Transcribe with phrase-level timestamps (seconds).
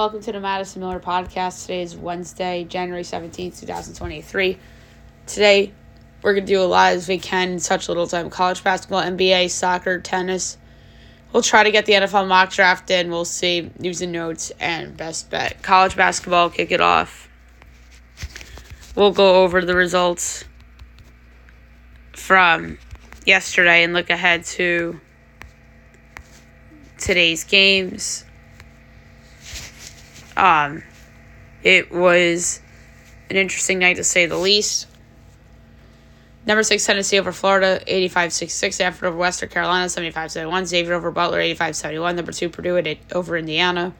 [0.00, 1.60] Welcome to the Madison Miller Podcast.
[1.60, 4.56] Today is Wednesday, January 17th, 2023.
[5.26, 5.74] Today,
[6.22, 9.02] we're going to do a lot as we can in such little time college basketball,
[9.02, 10.56] NBA, soccer, tennis.
[11.34, 13.10] We'll try to get the NFL mock draft in.
[13.10, 15.62] We'll see news and notes and best bet.
[15.62, 17.28] College basketball, kick it off.
[18.96, 20.44] We'll go over the results
[22.12, 22.78] from
[23.26, 24.98] yesterday and look ahead to
[26.96, 28.24] today's games.
[30.40, 30.82] Um,
[31.62, 32.62] it was
[33.28, 34.86] an interesting night to say the least.
[36.46, 38.74] Number six, Tennessee over Florida, 85 66.
[38.74, 40.64] Stanford over Western Carolina, 75 71.
[40.64, 42.16] Xavier over Butler, 85 71.
[42.16, 43.92] Number two, Purdue at, over Indiana,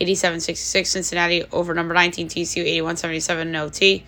[0.00, 0.90] 87 66.
[0.90, 4.04] Cincinnati over number 19, TCU, 81 77 OT.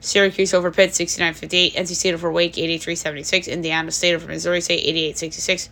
[0.00, 1.74] Syracuse over Pitt, 69 58.
[1.74, 3.46] NC State over Wake, 83 76.
[3.46, 5.70] Indiana State over Missouri State, 88 66.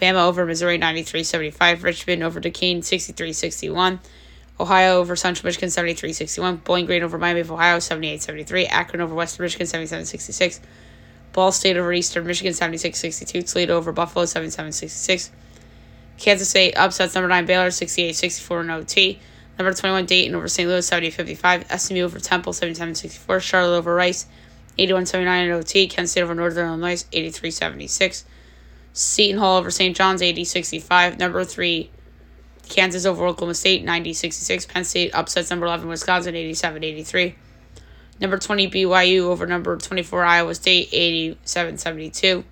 [0.00, 1.82] Bama over Missouri, 93 75.
[1.82, 3.98] Richmond over Duquesne, 63 61.
[4.58, 6.56] Ohio over Central Michigan 73 61.
[6.64, 8.66] Bowling Green over Miami of Ohio 78 73.
[8.66, 10.60] Akron over Western Michigan 77 66.
[11.32, 13.42] Ball State over Eastern Michigan 76 62.
[13.42, 15.30] Toledo over Buffalo 77 66.
[16.18, 19.18] Kansas State upsets number 9 Baylor 68 64 in OT.
[19.58, 20.68] Number 21 Dayton over St.
[20.68, 21.80] Louis 70 55.
[21.80, 23.40] SMU over Temple 77 64.
[23.40, 24.26] Charlotte over Rice
[24.78, 25.86] 81 79 in OT.
[25.88, 28.24] Kent State over Northern Illinois 83 76.
[28.94, 29.94] Seton Hall over St.
[29.94, 31.18] John's 80 65.
[31.18, 31.90] Number 3
[32.68, 34.66] Kansas over Oklahoma State, 90 66.
[34.66, 37.34] Penn State upsets number 11 Wisconsin, 87 83.
[38.20, 42.44] Number 20 BYU over number 24 Iowa State, 87 72.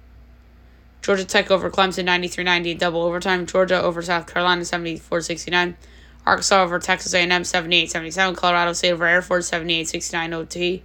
[1.03, 3.47] Georgia Tech over Clemson, 93 90 double overtime.
[3.47, 5.77] Georgia over South Carolina, 74 69.
[6.27, 8.35] Arkansas over Texas A&M, 78 77.
[8.35, 10.83] Colorado State over Air Force, 78 69 OT.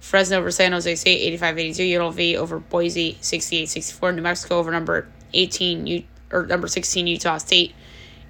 [0.00, 1.82] Fresno over San Jose State, 85 82.
[1.82, 4.12] UNLV over Boise, 68 64.
[4.12, 7.74] New Mexico over number 18 U- or number 16 Utah State,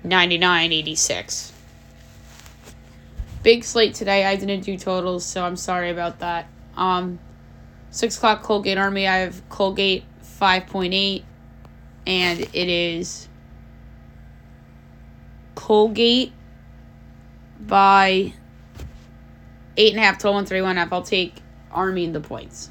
[0.05, 1.53] 99.86.
[3.43, 4.25] Big slate today.
[4.25, 6.47] I didn't do totals, so I'm sorry about that.
[6.77, 7.19] Um,
[7.91, 9.07] 6 o'clock Colgate Army.
[9.07, 10.05] I have Colgate
[10.41, 11.23] 5.8,
[12.07, 13.29] and it is
[15.55, 16.33] Colgate
[17.61, 18.33] by
[19.77, 20.93] 8.5 total 3 1 half.
[20.93, 21.37] I'll take
[21.71, 22.71] Army in the points.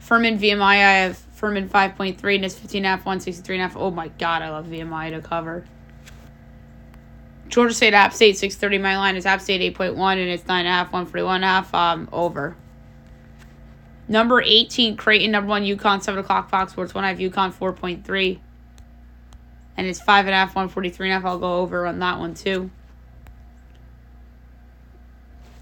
[0.00, 3.76] Furman VMI, I have Furman 5.3 and it's 15 half, 163 half.
[3.76, 5.64] Oh my god, I love VMI to cover.
[7.48, 8.78] Georgia State App State 630.
[8.78, 11.74] My line is App State 8.1 and it's 9.5, 141 half.
[11.74, 12.56] Um, over.
[14.06, 15.32] Number 18, Creighton.
[15.32, 17.02] Number 1, UConn, 7 o'clock, Fox Sports 1.
[17.02, 18.38] I have UConn 4.3.
[19.76, 21.24] And it's 5.5, 143 half.
[21.24, 22.70] I'll go over on that one too.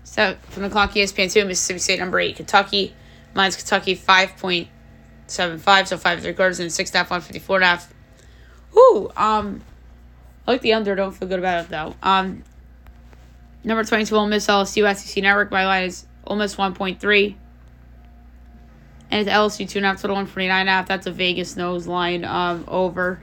[0.05, 2.95] So, from the clock, ESPN 2, Mississippi State, number 8, Kentucky.
[3.33, 4.69] Mine's Kentucky 5.3
[5.31, 7.65] seven five, so five three quarters and six and a half, one fifty four and
[7.65, 7.93] a half.
[8.77, 9.63] Ooh, um,
[10.47, 10.95] I like the under.
[10.95, 11.95] Don't feel good about it though.
[12.03, 12.43] Um,
[13.65, 15.51] number twenty two, Ole Miss LSU SEC Network.
[15.51, 17.37] My line is Miss one point three,
[19.11, 20.89] and it's LSU two and a half total one forty nine and a half.
[20.89, 22.25] That's a Vegas nose line.
[22.25, 23.21] Um, over.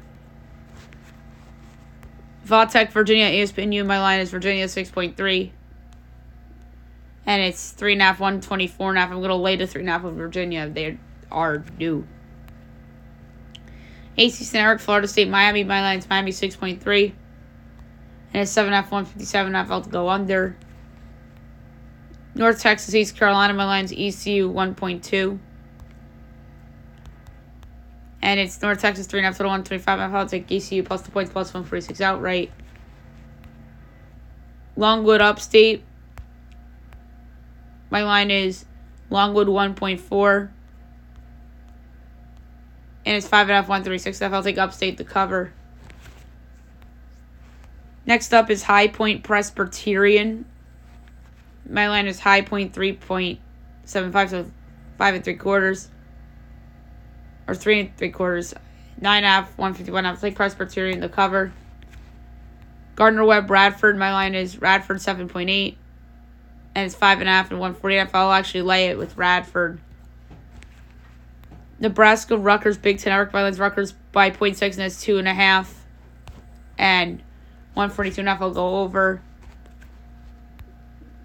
[2.45, 3.85] Vautech, Virginia, ESPNU.
[3.85, 5.51] My line is Virginia six point three.
[7.25, 9.11] And it's three and a half, one twenty four and a half.
[9.11, 10.69] I'm gonna lay to three and a half with Virginia.
[10.69, 10.97] They're
[11.31, 12.07] are due.
[14.17, 15.63] ACC Network, Florida State, Miami.
[15.63, 17.13] My line's Miami 6.3.
[18.33, 20.57] And it's 7 F 157 F to go under.
[22.33, 23.53] North Texas, East Carolina.
[23.53, 25.39] My line's ECU 1.2.
[28.21, 31.31] And it's North Texas 3 and F total 125 I'll take ECU plus the points
[31.31, 32.51] plus 146 outright.
[34.75, 35.83] Longwood Upstate.
[37.89, 38.65] My line is
[39.09, 40.49] Longwood 1.4
[43.07, 44.21] and it's five and a half, one thirty six.
[44.21, 45.53] I'll take Upstate the cover.
[48.05, 50.45] Next up is High Point Presbyterian.
[51.69, 53.39] My line is High Point three point
[53.85, 54.45] seven five, so
[54.97, 55.87] five and three quarters,
[57.47, 58.53] or three and three quarters.
[58.99, 60.05] Nine and a half, one fifty one.
[60.05, 61.53] I'll take Presbyterian the cover.
[62.95, 63.97] Gardner Webb Radford.
[63.97, 65.77] My line is Radford seven point eight,
[66.75, 67.97] and it's five and a half and one forty.
[67.97, 69.79] I'll actually lay it with Radford.
[71.79, 75.67] Nebraska, Rutgers, Big Ten, Eric Violence, Rutgers by six, and that's 2.5.
[76.77, 77.21] And
[77.73, 79.21] 142 and a half, I'll go over.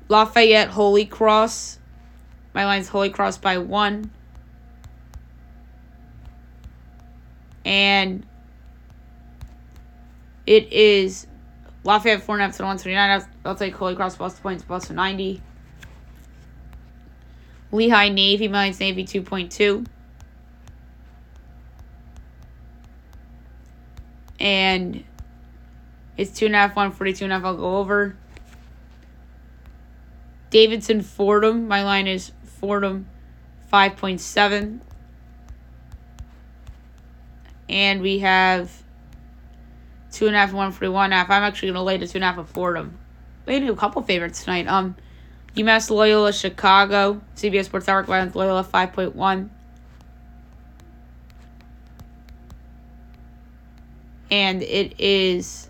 [0.09, 1.79] Lafayette, Holy Cross.
[2.55, 4.11] My line's Holy Cross by 1.
[7.65, 8.27] And
[10.45, 11.27] it is
[11.85, 13.11] Lafayette 4 and a half to 129.
[13.11, 15.41] I'll, I'll take Holy Cross plus the points plus 90.
[17.71, 18.49] Lehigh Navy,
[24.43, 25.05] And
[26.17, 27.45] it's two and a half, 142 and a half.
[27.45, 28.17] I'll go over.
[30.51, 31.69] Davidson Fordham.
[31.69, 33.07] My line is Fordham
[33.73, 34.81] 5.7.
[37.69, 38.83] And we have
[40.11, 41.31] two and a half, 141 and a half.
[41.31, 42.99] I'm actually going to lay the two and a half of Fordham.
[43.47, 44.67] We do a couple favorites tonight.
[44.67, 44.97] Um,
[45.57, 49.51] UMass Loyola Chicago, CBS Sports Network Loyola 5.1.
[54.33, 55.69] and it is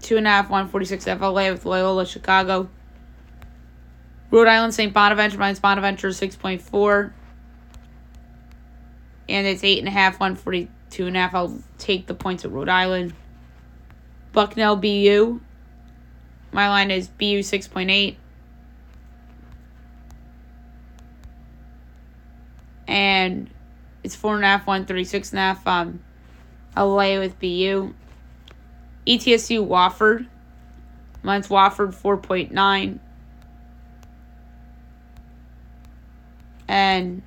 [0.00, 2.68] two and a half, 146 FLA with Loyola Chicago.
[4.30, 4.94] Rhode Island St.
[4.94, 7.12] Bonaventure minus Bonaventure 6.4.
[9.28, 9.84] And it's 8.5,
[10.20, 11.34] 142 and a half.
[11.34, 13.12] I'll take the points at Rhode Island.
[14.32, 15.40] Bucknell BU.
[16.52, 18.14] My line is BU 6.8.
[22.86, 23.50] And
[24.02, 25.66] it's four and a half, one thirty six and a half.
[25.66, 26.00] Um,
[26.76, 27.94] LA with BU.
[29.06, 30.26] ETSU Wofford.
[31.22, 33.00] Mine's Wofford four point nine.
[36.68, 37.22] And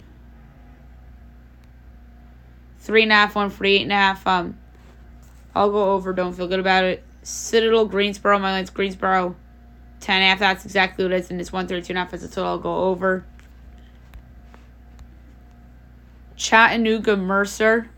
[2.80, 4.26] three and a half, one forty eight and a half.
[4.26, 4.58] Um,
[5.54, 6.14] I'll go over.
[6.14, 7.04] Don't feel good about it.
[7.22, 8.40] Citadel Greensboro.
[8.40, 9.36] My line's Greensboro.
[10.00, 10.40] Ten and a half.
[10.40, 12.14] That's exactly what it is, and it's one thirty two and a half.
[12.14, 12.46] as a total.
[12.46, 13.26] I'll go over.
[16.36, 17.90] Chattanooga Mercer.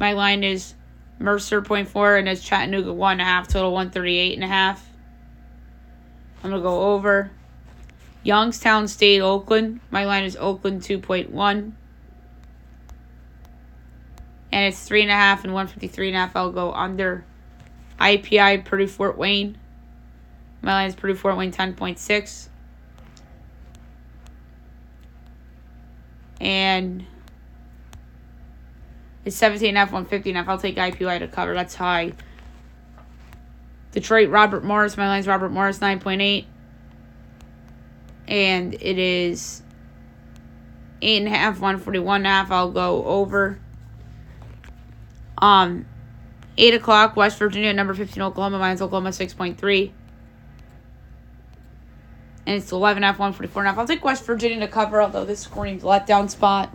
[0.00, 0.74] My line is
[1.18, 4.44] Mercer point four and it's Chattanooga one and a half total one thirty eight and
[4.44, 4.88] a half.
[6.42, 7.30] I'm gonna go over.
[8.22, 9.80] Youngstown State Oakland.
[9.90, 11.76] My line is Oakland two point one.
[14.50, 16.36] And it's three and a half and one fifty three and a half.
[16.36, 17.24] I'll go under.
[17.98, 19.58] IPI Purdue Fort Wayne.
[20.62, 22.48] My line is Purdue Fort Wayne ten point six.
[26.40, 27.04] and
[29.24, 30.48] it's 17 F, 150 and F.
[30.48, 31.54] I'll take IPY to cover.
[31.54, 32.12] That's high.
[33.92, 34.96] Detroit, Robert Morris.
[34.96, 36.46] My line's Robert Morris, 9.8.
[38.26, 39.62] And it is
[41.02, 41.30] 8.5,
[41.60, 42.26] 141.
[42.26, 43.58] I'll go over.
[45.38, 45.86] Um,
[46.56, 48.58] 8 o'clock, West Virginia, number 15, Oklahoma.
[48.58, 49.92] Mine's Oklahoma, 6.3
[52.48, 53.78] and it's 11 half, 144 and a half.
[53.78, 56.74] I'll take West Virginia to cover, although this scoring's a letdown spot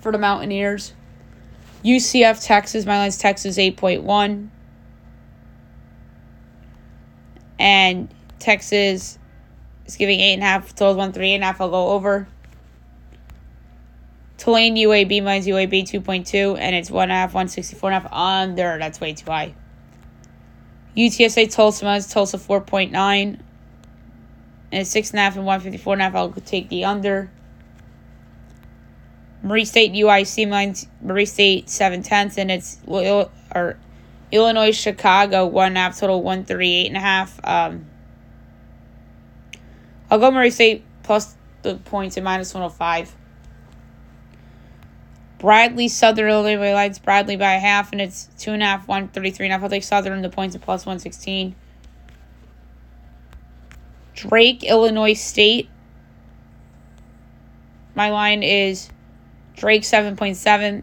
[0.00, 0.92] for the Mountaineers.
[1.84, 4.48] UCF, Texas, my line's Texas 8.1.
[7.60, 9.20] And Texas
[9.86, 11.56] is giving 8.5, total 1, 3.5.
[11.60, 12.26] I'll go over.
[14.36, 18.78] Tulane UAB minus UAB 2.2, and it's 1.5, 164 and a half under.
[18.78, 19.54] That's way too high.
[20.96, 23.38] UTSA Tulsa minus Tulsa 4.9
[24.70, 26.14] and six and a half and one fifty four and a half.
[26.14, 27.30] I'll take the under.
[29.42, 33.78] Murray State UIC minus Murray State seven tenths and it's or
[34.32, 37.40] Illinois Chicago one half total one thirty eight and a half.
[37.44, 37.86] Um,
[40.10, 43.14] I'll go Murray State plus the points at minus one hundred five.
[45.38, 49.08] Bradley Southern Illinois Lights Bradley by a half and it's two and a half one
[49.08, 49.62] thirty three and a half.
[49.62, 51.54] I'll take Southern the points at plus one sixteen.
[54.18, 55.70] Drake, Illinois State.
[57.94, 58.90] My line is
[59.54, 60.82] Drake 7.7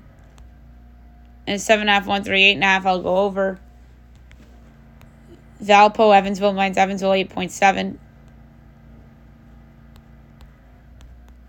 [1.46, 2.86] and 7.5, 138.5.
[2.86, 3.60] I'll go over.
[5.62, 7.98] Valpo, Evansville, mine's Evansville 8.7.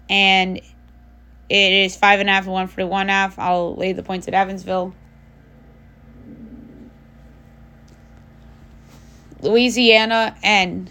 [0.08, 0.64] And it
[1.48, 3.38] is 5.5 and, 1 for one half.
[3.38, 4.92] I'll lay the points at Evansville.
[9.40, 10.90] Louisiana and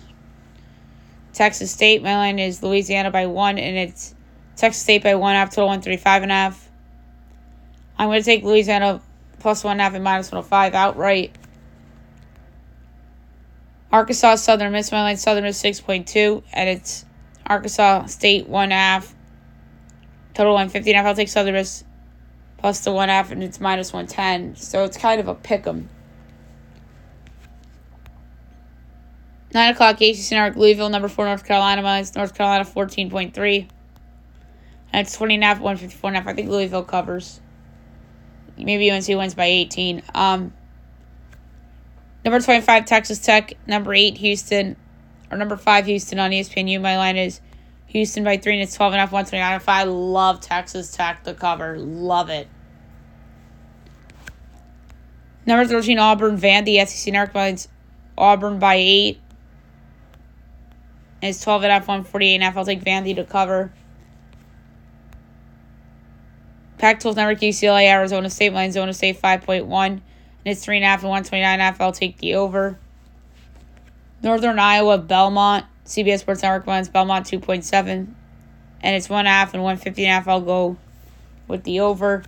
[1.36, 2.02] Texas State.
[2.02, 4.16] My line is Louisiana by one, and it's
[4.56, 6.70] Texas State by one half, total 135 and a half.
[7.98, 9.02] I'm going to take Louisiana
[9.42, 11.36] one half and a half and minus 105 outright.
[13.92, 17.06] Arkansas Southern Miss, my line Southern Miss 6.2, and it's
[17.46, 19.14] Arkansas State one half,
[20.34, 21.08] total 150 and a half.
[21.08, 21.84] I'll take Southern Miss
[22.58, 24.56] plus the one half, and it's minus 110.
[24.56, 25.90] So it's kind of a pick 'em.
[29.56, 30.58] 9 o'clock, ACC Network.
[30.58, 33.70] Louisville, number 4, North Carolina, minus North Carolina 14.3.
[34.92, 36.28] And it's 20 and a half, 154 and a half.
[36.28, 37.40] I think Louisville covers.
[38.58, 40.04] Maybe UNC wins by 18.
[40.14, 40.54] Um,
[42.26, 43.54] number 25, Texas Tech.
[43.66, 44.76] Number 8, Houston.
[45.32, 46.82] Or number 5, Houston on ESPNU.
[46.82, 47.40] My line is
[47.88, 51.34] Houston by 3, and it's 12 and a half, 129 I love Texas Tech to
[51.34, 51.78] cover.
[51.80, 52.50] Love it.
[55.46, 56.66] Number 13, Auburn Van.
[56.66, 57.68] The SEC Narc
[58.18, 59.22] Auburn by 8.
[61.26, 62.56] And it's 12 and a half, 140 and a half.
[62.56, 63.74] I'll take Vandy to cover.
[66.78, 69.88] Pac 12 network UCLA, Arizona State, line Arizona State 5.1.
[69.88, 70.02] And
[70.46, 71.82] it's 3.5 and, and 129.5.
[71.82, 72.78] I'll take the over.
[74.22, 77.74] Northern Iowa, Belmont, CBS Sports Network lines Belmont 2.7.
[78.84, 80.28] And it's 1.5 and, and 150.5.
[80.28, 80.78] I'll go
[81.48, 82.24] with the over.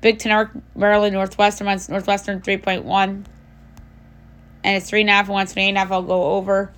[0.00, 3.24] Big Ten Arc, Maryland, Northwestern, Northwestern 3.1.
[4.64, 5.90] And it's 3.5 and, and 128.5.
[5.92, 6.72] I'll go over.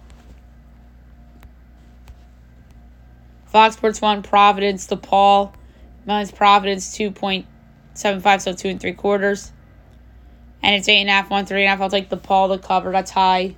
[3.52, 5.52] Fox Sports 1, Providence, DePaul.
[6.06, 9.52] Mine's Providence 2.75, so 2 and 3 quarters.
[10.62, 11.80] And it's 8.5, 1, 3.5.
[11.80, 12.92] I'll take DePaul to cover.
[12.92, 13.54] That's high.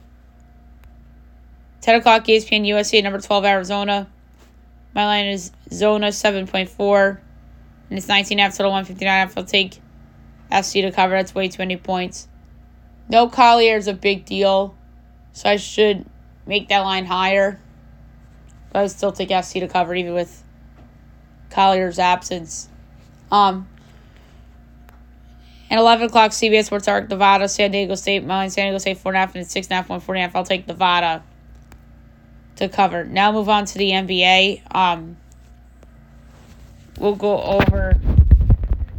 [1.82, 4.08] 10 o'clock, ESPN USA, number 12, Arizona.
[4.96, 7.18] My line is Zona 7.4.
[7.88, 9.30] And it's 19.5 total 159.
[9.36, 9.74] I'll take
[10.60, 11.14] SC to cover.
[11.14, 12.26] That's way too many points.
[13.08, 14.74] No Collier is a big deal.
[15.34, 16.04] So I should
[16.46, 17.60] make that line higher.
[18.75, 20.43] I would still take SC to cover even with
[21.50, 22.69] Collier's absence.
[23.31, 23.69] Um,
[25.71, 29.35] and 11 o'clock, CBS Sports Arc, Nevada, San Diego State, Mine, San Diego State, 4.5
[29.37, 30.31] and 6.5, 140.5.
[30.35, 31.23] I'll take Nevada
[32.57, 33.04] to cover.
[33.04, 34.75] Now move on to the NBA.
[34.75, 35.16] Um,
[36.99, 37.99] we'll go over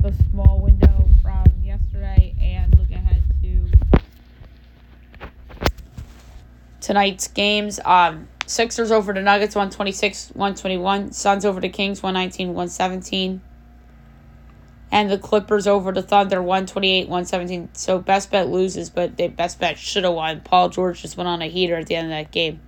[0.01, 3.69] the small window from yesterday and look ahead to
[6.81, 7.79] tonight's games.
[7.85, 11.11] Um, Sixers over the Nuggets 126 121.
[11.11, 13.41] Suns over the Kings 119 117.
[14.91, 17.69] And the Clippers over the Thunder 128 117.
[17.73, 20.41] So best bet loses, but the best bet should have won.
[20.41, 22.59] Paul George just went on a heater at the end of that game.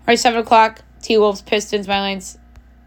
[0.00, 0.82] All right, 7 o'clock.
[1.02, 1.88] T Wolves Pistons.
[1.88, 2.38] My lanes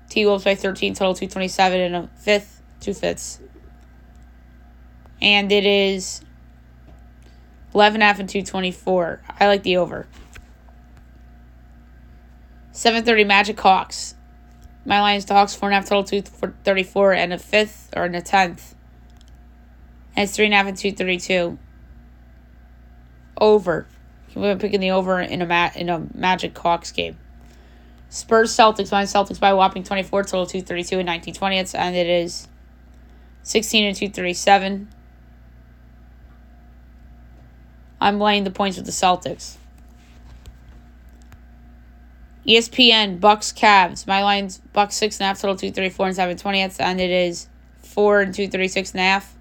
[0.10, 3.40] T Wolves by 13, total 227 and a fifth, two fifths.
[5.22, 6.22] And it is
[7.74, 9.22] 11 half and 224.
[9.40, 10.08] I like the over.
[12.72, 14.16] 730 Magic Hawks.
[14.86, 18.76] My the Hawks, 4.5 total, 234 and a fifth, or in a tenth.
[20.16, 21.58] And it's 3.5 and 232.
[23.40, 23.88] Over.
[24.34, 27.18] We're picking the over in a, ma- in a Magic Hawks game.
[28.10, 28.92] Spurs Celtics.
[28.92, 32.48] My Celtics by whopping 24, total 232 and 1920ths, and it is
[33.44, 34.90] 16 and 237.
[38.00, 39.58] I'm laying the points with the Celtics.
[42.48, 44.08] ESPN Bucks Cavs.
[44.08, 47.00] My line's Bucks six and a half total two thirty four and seven twentieths, and
[47.00, 49.36] it is four and two thirty six and a half.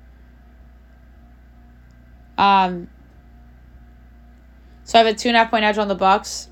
[2.37, 2.89] Um.
[4.85, 6.49] So I have a two and a half point edge on the Bucks,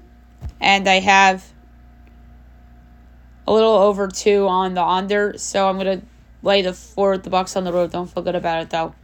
[0.61, 1.45] and I have
[3.47, 5.37] a little over two on the under.
[5.37, 6.03] So I'm gonna
[6.43, 7.93] lay the four with the Bucks on the road.
[7.93, 8.95] Don't feel good about it though.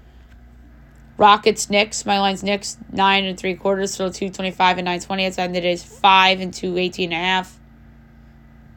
[1.16, 2.04] Rockets Knicks.
[2.04, 5.56] My line's Knicks nine and three quarters, so two twenty five and nine twentieths, and
[5.56, 7.58] it is five and two eighteen and a half.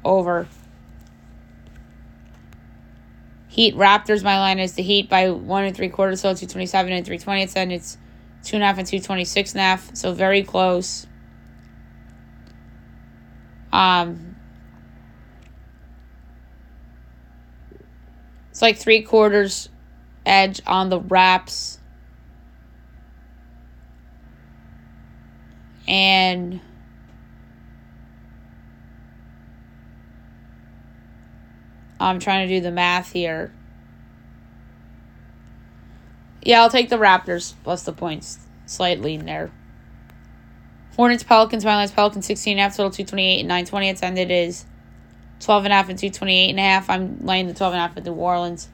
[0.06, 0.48] Over.
[3.48, 4.24] Heat Raptors.
[4.24, 7.06] My line is the Heat by one and three quarters, so two twenty seven and
[7.06, 7.98] three twentieths, and it's
[8.44, 11.08] two and a half and two twenty six and a half, so very close.
[13.74, 14.36] Um.
[18.52, 19.70] It's like three quarters
[20.26, 21.80] edge on the Raps.
[25.88, 26.60] And
[32.00, 33.52] I'm trying to do the math here.
[36.44, 38.40] Yeah, I'll take the Raptors plus the points.
[38.66, 39.52] Slight lean there.
[40.96, 43.90] Hornets, Pelicans, my line's Pelicans 16 half, total 228 and 920.
[43.90, 44.66] It's ended is
[45.42, 46.90] 12 and a half and 228 and a half.
[46.90, 48.70] I'm laying the 12 and a half with New Orleans.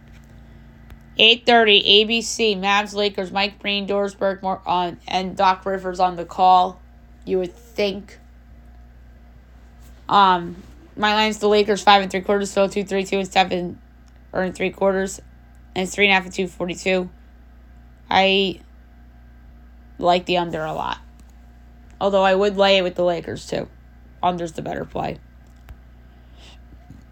[1.20, 6.82] 8.30 ABC, Mavs, Lakers, Mike Breen, Doris Burke, on, and Doc Rivers on the call
[7.26, 8.20] you would think.
[10.10, 10.62] Um,
[10.96, 13.80] my line's the Lakers five and three quarters, so two three two and seven
[14.32, 15.20] or in three quarters,
[15.76, 17.10] and it's three and a half and two forty two.
[18.10, 18.60] I
[19.98, 21.00] like the under a lot.
[22.00, 23.68] Although I would lay it with the Lakers too.
[24.22, 25.20] Under's the better play.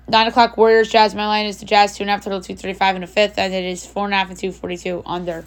[0.07, 1.15] Nine o'clock Warriors Jazz.
[1.15, 3.07] My line is the Jazz two and a half total two thirty five and a
[3.07, 5.45] fifth, and it is four and a half and two forty two under.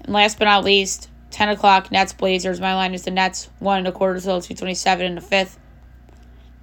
[0.00, 2.62] And last but not least, 10 o'clock, Nets Blazers.
[2.62, 5.58] My line is the Nets, 1 and a quarter till 227 in the fifth.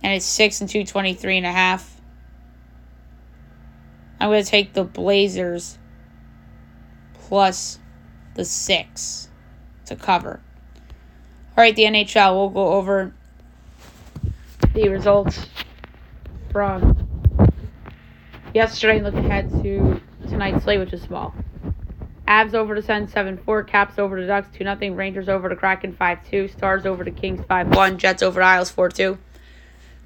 [0.01, 2.01] And it's 6 and 223 and a half.
[4.19, 5.77] I'm going to take the Blazers
[7.13, 7.77] plus
[8.33, 9.29] the 6
[9.85, 10.41] to cover.
[11.55, 13.13] All right, the NHL, we'll go over
[14.73, 15.45] the results
[16.51, 16.97] from
[18.55, 21.35] yesterday and look ahead to tonight's slate, which is small.
[22.27, 23.63] Avs over to Sens 7 4.
[23.63, 24.93] Caps over to Ducks 2 0.
[24.93, 26.47] Rangers over to Kraken 5 2.
[26.47, 27.97] Stars over to Kings 5 1.
[27.97, 29.17] Jets over to Isles 4 2.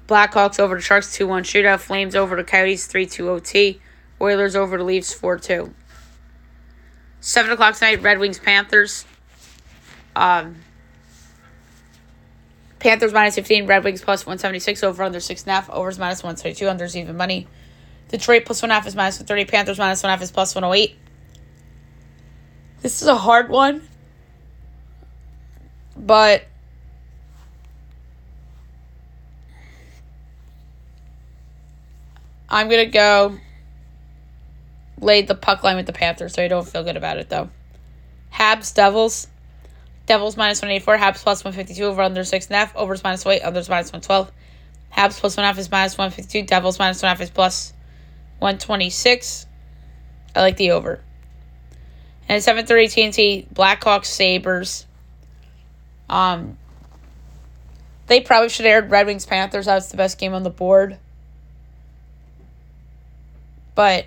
[0.08, 1.80] Blackhawks over the Sharks 2 1 shootout.
[1.80, 3.80] Flames over the Coyotes 3 2 OT.
[4.20, 5.74] Oilers over the Leafs 4 2.
[7.20, 9.04] 7 o'clock tonight, Red Wings Panthers.
[10.14, 10.56] Um,
[12.78, 17.16] Panthers minus 15, Red Wings plus 176, over under 6.5, overs minus 122, unders even
[17.16, 17.48] money.
[18.08, 20.96] Detroit plus 1.5 is minus 130, Panthers minus 1.5 is plus 108.
[22.80, 23.82] This is a hard one,
[25.96, 26.44] but
[32.48, 33.38] I'm going to go
[35.00, 37.50] laid the puck line with the Panthers, so I don't feel good about it, though.
[38.32, 39.26] Habs, Devils.
[40.06, 44.32] Devils minus 184, Habs plus 152, over under 6.5, overs minus 8, others minus 112.
[44.96, 47.72] Habs plus 1.5 is minus 152, Devils minus 1.5 is plus
[48.38, 49.46] 126.
[50.34, 51.02] I like the over.
[52.28, 54.86] And 7.30 TNT, Blackhawks, Sabres.
[56.10, 56.58] Um,
[58.06, 59.66] they probably should have aired Red Wings, Panthers.
[59.66, 60.98] That's the best game on the board.
[63.74, 64.06] But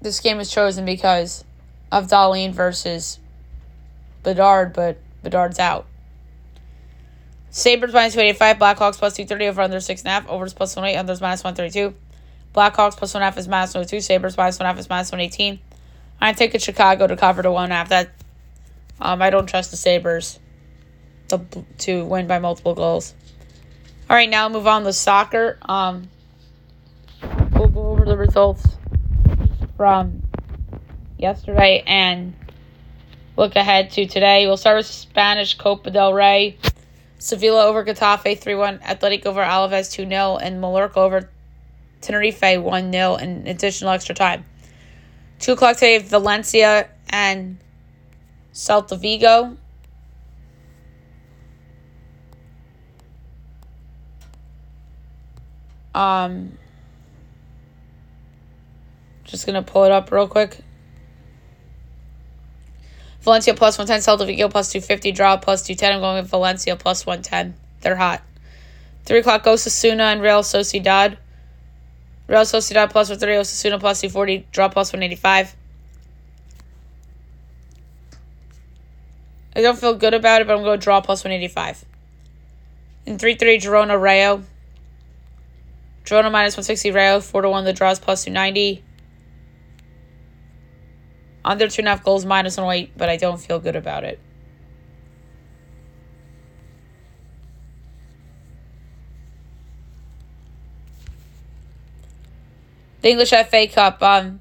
[0.00, 1.44] this game was chosen because
[1.92, 3.18] of Dahlin versus
[4.22, 5.86] Bedard, but Bedard's out.
[7.50, 11.94] Sabres minus 285, Blackhawks plus 230 over under 6.5, overs plus 108, unders minus 132.
[12.54, 15.58] Blackhawks plus 1.5 is minus 102, Sabres minus 1.5 is minus 118.
[16.20, 17.88] I take it Chicago to cover to 1.5.
[17.88, 18.10] That,
[19.00, 20.38] um, I don't trust the Sabres
[21.28, 21.40] to,
[21.78, 23.14] to win by multiple goals.
[24.08, 25.58] All right, now move on to soccer.
[25.62, 26.08] Um,
[27.52, 28.66] we'll go over the results
[29.76, 30.22] from
[31.18, 32.34] yesterday and
[33.36, 34.46] look ahead to today.
[34.46, 36.56] We'll start with Spanish Copa del Rey.
[37.18, 38.80] Sevilla over Getafe 3 1.
[38.82, 40.36] Athletic over Alaves 2 0.
[40.36, 41.30] And Mallorca over
[42.00, 44.44] Tenerife 1 0 in additional extra time.
[45.40, 47.58] 2 o'clock today, Valencia and
[48.52, 49.56] Celta Vigo.
[55.94, 56.58] Um,
[59.24, 60.58] just going to pull it up real quick.
[63.22, 65.94] Valencia plus 110, Celta Vigo plus 250, draw plus 210.
[65.94, 67.54] I'm going with Valencia plus 110.
[67.80, 68.22] They're hot.
[69.04, 71.16] 3 o'clock, Osasuna and Real Sociedad.
[72.28, 75.54] Real Sociedad plus 130, Osasuna plus 240, draw plus 185.
[79.54, 81.84] I don't feel good about it, but I'm going to draw plus 185.
[83.06, 84.42] In 3 3, Girona Rayo.
[86.04, 88.82] Girona minus 160, Rayo 4 to 1, the draws plus 290.
[91.44, 93.76] Under two and a half goals, minus one oh weight, but I don't feel good
[93.76, 94.18] about it.
[103.06, 104.02] The English FA Cup.
[104.02, 104.40] Um,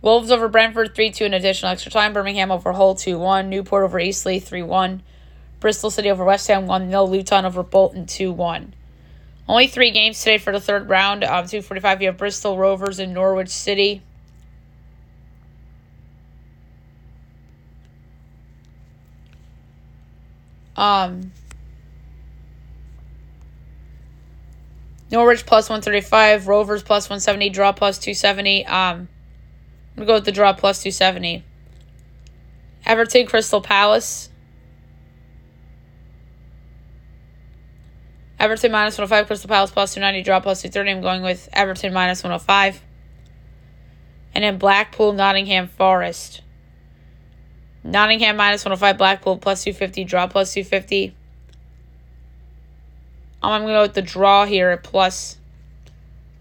[0.00, 2.12] Wolves over Brentford 3 2 in additional extra time.
[2.12, 3.50] Birmingham over Hull 2 1.
[3.50, 5.02] Newport over Eastleigh 3 1.
[5.58, 7.04] Bristol City over West Ham 1 0.
[7.06, 8.74] Luton over Bolton 2 1.
[9.48, 11.24] Only three games today for the third round.
[11.24, 14.02] Um, 245, you have Bristol Rovers and Norwich City.
[20.76, 21.32] Um,
[25.10, 28.66] Norwich plus 135, Rovers plus 170, draw plus 270.
[28.66, 29.08] Um, I'm
[29.96, 31.44] going to go with the draw plus 270.
[32.84, 34.30] Everton, Crystal Palace.
[38.38, 40.90] Everton minus 105, Crystal Palace plus 290, draw plus 230.
[40.90, 42.82] I'm going with Everton minus 105.
[44.34, 46.42] And then Blackpool, Nottingham Forest.
[47.82, 51.15] Nottingham minus 105, Blackpool plus 250, draw plus 250.
[53.52, 55.38] I'm going to go with the draw here at plus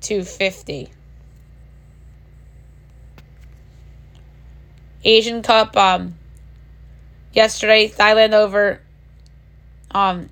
[0.02, 0.90] 250.
[5.04, 6.16] Asian Cup, um,
[7.32, 8.82] yesterday, Thailand over
[9.92, 10.30] um,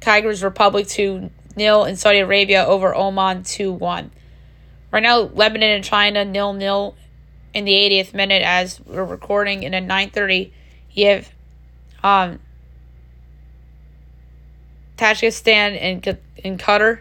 [0.00, 4.10] Kyrgyz Republic 2 0 and Saudi Arabia over Oman 2 1.
[4.90, 6.94] Right now, Lebanon and China nil nil
[7.54, 10.52] in the 80th minute as we're recording, and at 9:30,
[10.92, 11.32] you have
[12.02, 12.40] um,
[14.96, 17.00] Tajikistan and in Qatar.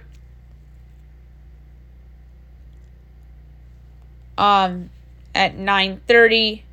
[4.38, 4.90] Um,
[5.36, 6.64] at 9:30,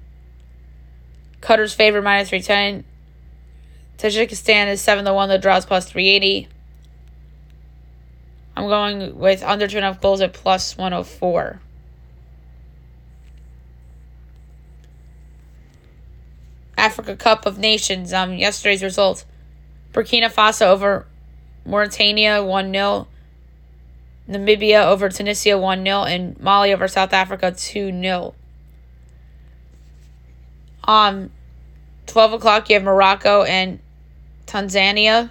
[1.40, 2.84] Qatar's favorite minus 310.
[3.98, 6.48] Tajikistan is 7 to 1, the draws plus 380.
[8.56, 11.60] I'm going with under two and a half goals at plus 104.
[16.76, 18.12] Africa Cup of Nations.
[18.12, 19.24] Um, yesterday's result:
[19.92, 21.06] Burkina Faso over
[21.64, 23.06] Mauritania one 0
[24.28, 28.34] Namibia over Tunisia one 0 and Mali over South Africa two 0
[30.84, 31.30] Um,
[32.06, 33.80] twelve o'clock you have Morocco and
[34.46, 35.30] Tanzania.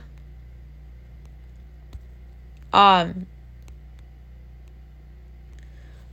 [2.72, 3.26] Um,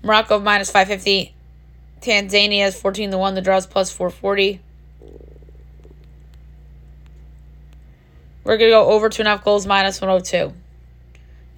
[0.03, 1.35] Morocco minus 550.
[2.01, 3.35] Tanzania is 14 to 1.
[3.35, 4.61] The draws plus 440.
[8.47, 10.53] We're going to go over two and a half goals minus 102.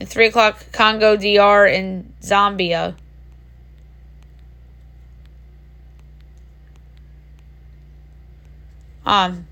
[0.00, 2.94] At 3 o'clock, Congo, DR, and Zambia.
[9.04, 9.46] Um,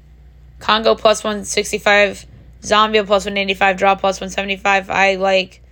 [0.60, 2.24] Congo plus 165,
[2.62, 4.88] Zambia plus 185, draw plus 175.
[4.88, 5.62] I like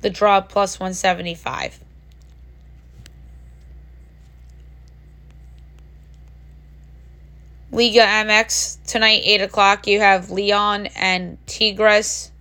[0.00, 1.80] the draw plus 175.
[7.72, 9.86] Liga MX tonight, 8 o'clock.
[9.86, 12.32] You have Leon and Tigres.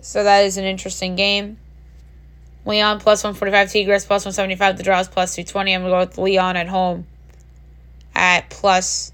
[0.00, 1.58] So that is an interesting game.
[2.64, 5.74] Leon plus 145, Tigres plus 175, the draws plus 220.
[5.74, 7.06] I'm going to go with Leon at home
[8.14, 9.12] at plus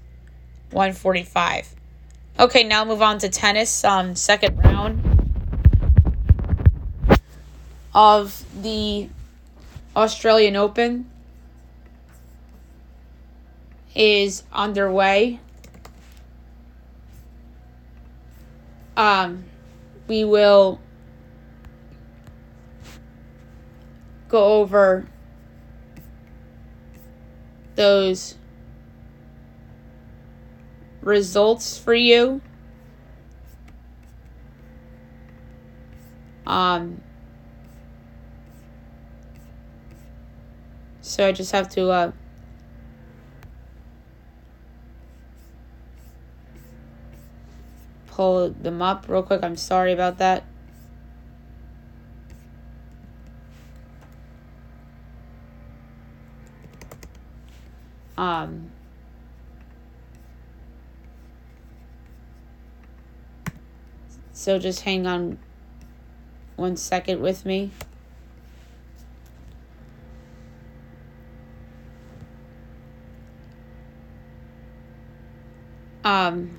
[0.71, 1.75] 145.
[2.39, 3.83] Okay, now move on to tennis.
[3.83, 5.01] Um, second round
[7.93, 9.09] of the
[9.95, 11.09] Australian Open
[13.97, 15.39] is underway.
[18.95, 19.45] Um,
[20.07, 20.79] we will
[24.29, 25.07] go over
[27.75, 28.35] those
[31.01, 32.41] results for you.
[36.45, 37.01] Um,
[41.01, 42.11] so I just have to uh,
[48.17, 49.43] pull them up real quick.
[49.43, 50.43] I'm sorry about that.
[58.17, 58.71] Um,
[64.33, 65.37] so just hang on
[66.55, 67.69] one second with me.
[76.03, 76.57] Um,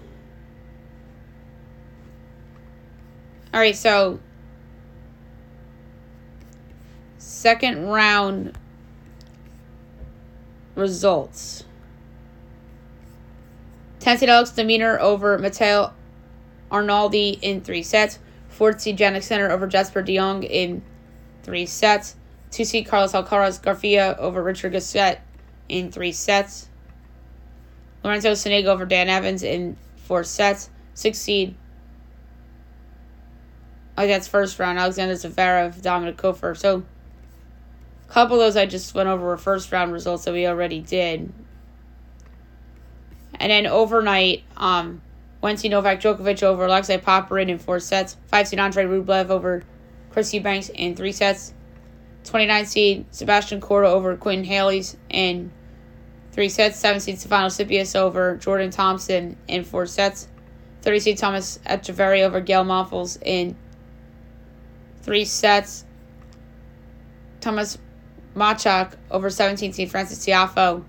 [3.52, 4.20] all right, so
[7.18, 8.56] second round
[10.74, 11.64] results.
[14.00, 15.92] Tennessee Alex de Minaur over Matteo
[16.70, 18.18] Arnaldi in three sets.
[18.48, 20.82] Fourth seed Jannik Sinner over Jasper de Jong in
[21.42, 22.16] three sets.
[22.50, 25.20] Two seed Carlos Alcaraz Garcia over Richard Gasquet
[25.68, 26.68] in three sets.
[28.02, 30.70] Lorenzo Sonego over Dan Evans in four sets.
[30.94, 31.54] Six seed.
[34.06, 34.78] That's first round.
[34.78, 36.56] Alexander Zverev, Dominic Koepfer.
[36.56, 36.84] So
[38.08, 40.80] a couple of those I just went over were first round results that we already
[40.80, 41.32] did.
[43.34, 45.00] And then overnight, um,
[45.40, 48.16] Wednesday Novak Djokovic over Alexei Popyrin in four sets.
[48.26, 49.62] Five seed Andre Rublev over
[50.10, 51.54] Chris Eubanks in three sets.
[52.24, 55.52] 29 seed Sebastian Korda over Quinn Haley's in
[56.32, 56.78] three sets.
[56.78, 60.28] Seven seed Stefano Tsitsipas over Jordan Thompson in four sets.
[60.82, 63.56] 30 seed Thomas Etcheverry over Gael Monfils in
[65.08, 65.86] three sets.
[67.40, 67.78] Thomas
[68.36, 70.84] Machac over 17 seed Francis Tiafoe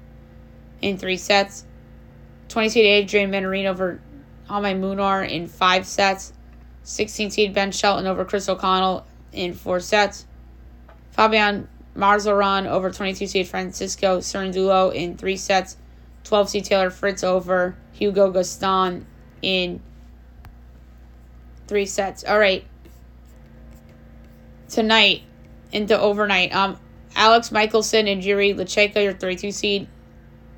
[0.81, 1.63] in three sets.
[2.49, 4.01] 20 seed Adrian Mannarino over
[4.49, 6.33] Jaume Munar in five sets.
[6.83, 10.25] 16 seed Ben Shelton over Chris O'Connell in four sets.
[11.11, 15.77] Fabian Marozsan over 22 seed Francisco Cerundolo in three sets.
[16.25, 19.05] 12 seed Taylor Fritz over Hugo Gaston
[19.41, 19.81] in
[21.67, 22.25] three sets.
[22.25, 22.65] All right.
[24.69, 25.23] Tonight
[25.71, 26.53] into overnight.
[26.53, 26.79] Um,
[27.15, 29.87] Alex Michelsen and Jiri Lehecka, your 32 seed.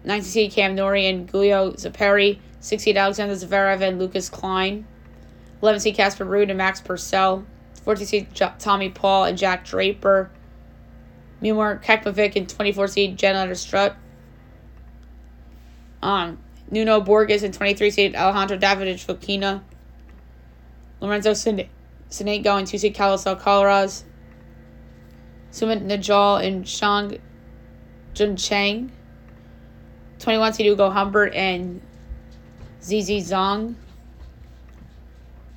[0.04, 2.40] 19 seed Cam Norrie and Giulio Zeppieri.
[2.60, 4.86] 6 seed Alexander Zverev and Lucas Klein.
[5.62, 7.46] 11 seed Casper Ruud and Max Purcell.
[7.84, 8.28] 14 seed
[8.60, 10.30] Tommy Paul and Jack Draper.
[11.42, 13.96] Milorad Kecmanovic and 24 seed Jan Struff.
[16.04, 19.62] Um, Nuno Borges and 23 seed Alejandro Davidovich Fokina.
[21.00, 21.34] Lorenzo
[22.12, 24.04] Sonego going 2 seed Carlos Alcaraz.
[25.52, 27.20] Sumit Nagal and Shang
[28.14, 28.90] Juncheng.
[30.20, 31.82] 21 seed Ugo Humbert and
[32.84, 33.76] ZZ Zong.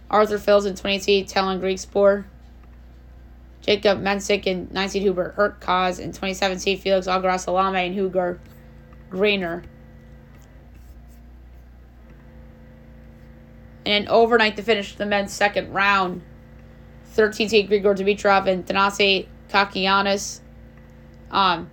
[0.08, 2.24] Arthur Fils and 20 seed Tallon Griekspoor.
[3.62, 8.38] Jakub Mensik and 9 seed Hubert Hurkacz and 27 seed Felix Auger-Aliassime and Hugo
[9.10, 9.64] Grenier.
[13.86, 16.22] And then overnight to finish the men's second round,
[17.14, 20.40] 13 seed Grigor Dimitrov and Thanasi Kokkinakis.
[21.30, 21.70] Um,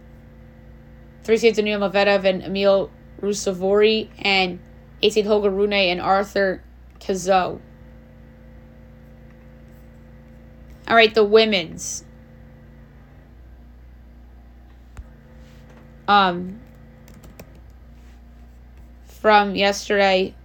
[1.23, 4.59] three seeds Daniil Medvedev and Emil Ruusuvuori, and
[5.01, 6.63] eight seed Holger Rune and Arthur
[6.99, 7.59] Cazaux.
[10.87, 12.03] All right, the women's.
[16.07, 16.59] Um,
[19.05, 20.35] from yesterday,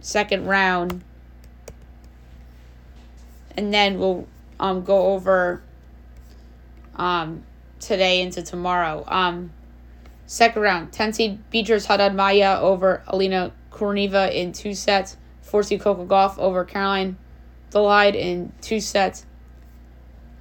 [0.00, 1.02] second round,
[3.56, 4.26] and then we'll
[4.58, 5.62] um go over
[6.96, 7.44] um
[7.78, 9.04] today into tomorrow.
[9.08, 9.52] Um,
[10.26, 15.16] second round, ten seed Beatrice Haddad Maia over Alina Korneva in two sets.
[15.42, 17.16] Four seed Coco Gauff over Caroline
[17.70, 19.26] Dolehide in two sets.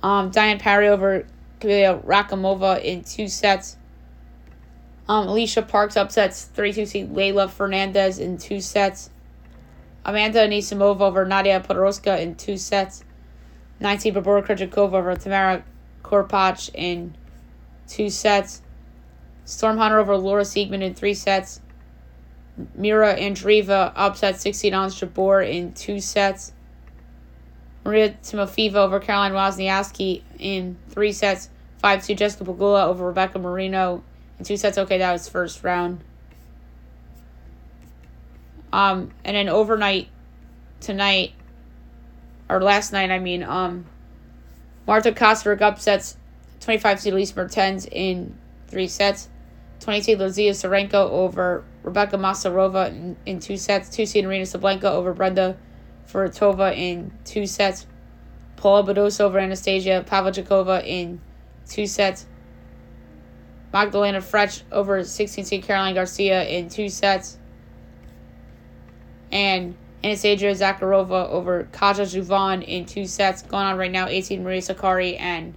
[0.04, 1.26] Um, Diane Parry over
[1.60, 3.78] Kavya Rakhimova in two sets.
[5.08, 9.10] Um, Alicia Parks upsets 3 2 seed Leylah Fernandez in two sets.
[10.06, 13.04] Amanda Anisimova over Nadia Podoroska in two sets.
[13.80, 15.64] 19 Barbora Krejcikova over Tamara
[16.04, 17.16] Korpatsch in
[17.88, 18.62] two sets.
[19.46, 21.62] Storm Hunter over Laura Siegemund in three sets.
[22.76, 26.54] Mira Andreeva upset 16 Ons Jabeur in two sets.
[27.86, 31.50] Maria Timofeeva over Caroline Wozniacki in three sets.
[31.80, 34.04] 5 2 Jessica Pegula over Rebecca Marino
[34.38, 34.78] in two sets.
[34.78, 36.04] Okay, that was first round.
[38.72, 40.08] Um, and then overnight
[40.80, 41.34] tonight,
[42.50, 43.86] or last night, I mean, um,
[44.88, 46.18] Marta Kostyuk upsets
[46.62, 48.36] 25 seed Elise Mertens in
[48.68, 49.30] three sets.
[49.80, 53.90] 20 seed Luzia Sarenko over Rebecca Masarova in, in two sets.
[53.90, 55.58] 2 seed Aryna Sabalenka over Brenda
[56.08, 57.88] Fruhvirtova in two sets.
[58.58, 61.22] Paula Badosa over Anastasia Pavlyuchova in
[61.68, 62.26] two sets.
[63.72, 67.38] Magdalena Frech over 16 seed Caroline Garcia in two sets.
[69.32, 73.42] And Anastasia Zakharova over Kaja Juvan in two sets.
[73.42, 75.54] Going on right now, 18 Maria Sakkari and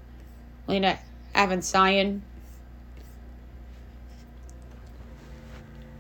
[0.67, 0.99] Lena
[1.35, 2.21] Avanesyan.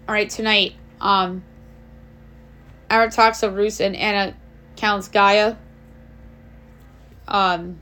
[0.09, 1.45] All right, tonight, um,
[2.91, 4.37] Arantxa Rus and Anna
[4.77, 5.57] Kalinskaya.
[7.29, 7.79] Um,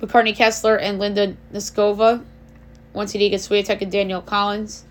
[0.00, 2.24] McCartney Kessler and Linda Noskova.
[2.92, 4.84] Once Iga Swiatek and Danielle Collins.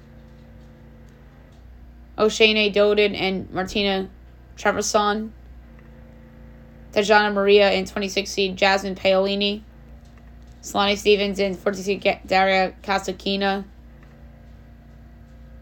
[2.17, 4.10] Oceane Dodin and Martina
[4.58, 5.32] Trevisan.
[6.93, 9.63] Tatjana Maria and 26 seed Jasmine Paolini.
[10.62, 13.65] Sloane Stevens and 40 seed Daria Kasatkina.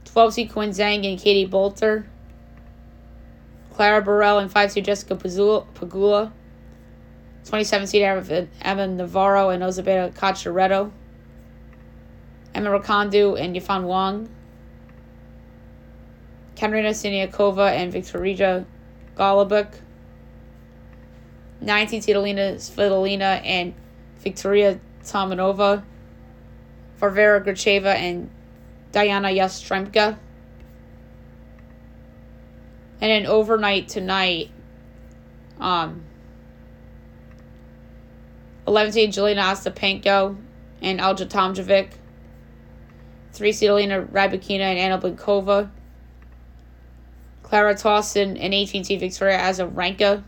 [0.05, 2.05] 12 seed Qinwen Zheng and Katie Boulter.
[3.73, 6.31] Clara Burel and 5 seed Jessica Pegula.
[7.45, 8.03] 27 seed
[8.61, 10.91] Emma Navarro and Elizabeth Cocciaretto.
[12.53, 14.29] Emma Raducanu and Yifan Wang.
[16.55, 18.65] Katerina Siniakova and Victoria
[19.15, 19.73] Golubic.
[21.61, 23.73] 19 seed Elina Svitolina and
[24.19, 25.83] Victoria Tomanova.
[26.99, 28.29] Varvara Gracheva and
[28.91, 30.17] Diana Yastremska.
[33.01, 34.49] And then overnight tonight,
[35.59, 36.03] um,
[38.65, 40.37] 11 seed Jelena Ostapenko
[40.81, 41.89] and Alja Tomljanovic.
[43.33, 45.69] 3 seed Elena Rybakina and Anna Blinkova.
[47.53, 50.23] Clara Tauson and 18 seed Victoria Azarenka.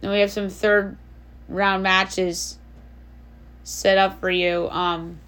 [0.00, 0.96] Then we have some third
[1.48, 2.56] round matches
[3.64, 4.68] set up for you.
[4.70, 5.18] Um,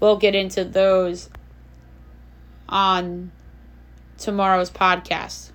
[0.00, 1.28] we'll get into those
[2.70, 3.32] on
[4.16, 5.50] tomorrow's podcast.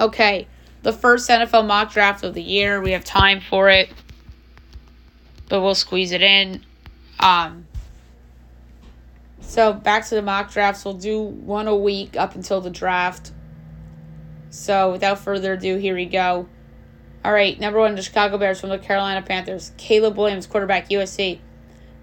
[0.00, 0.48] Okay,
[0.82, 2.80] the first NFL mock draft of the year.
[2.80, 3.88] We have time for it,
[5.48, 6.64] but we'll squeeze it in.
[7.20, 7.67] Um,
[9.48, 10.84] so back to the mock drafts.
[10.84, 13.32] We'll do one a week up until the draft.
[14.50, 16.46] So without further ado, here we go.
[17.24, 19.72] All right, number one, the Chicago Bears from the Carolina Panthers.
[19.78, 21.38] Caleb Williams, quarterback, USC.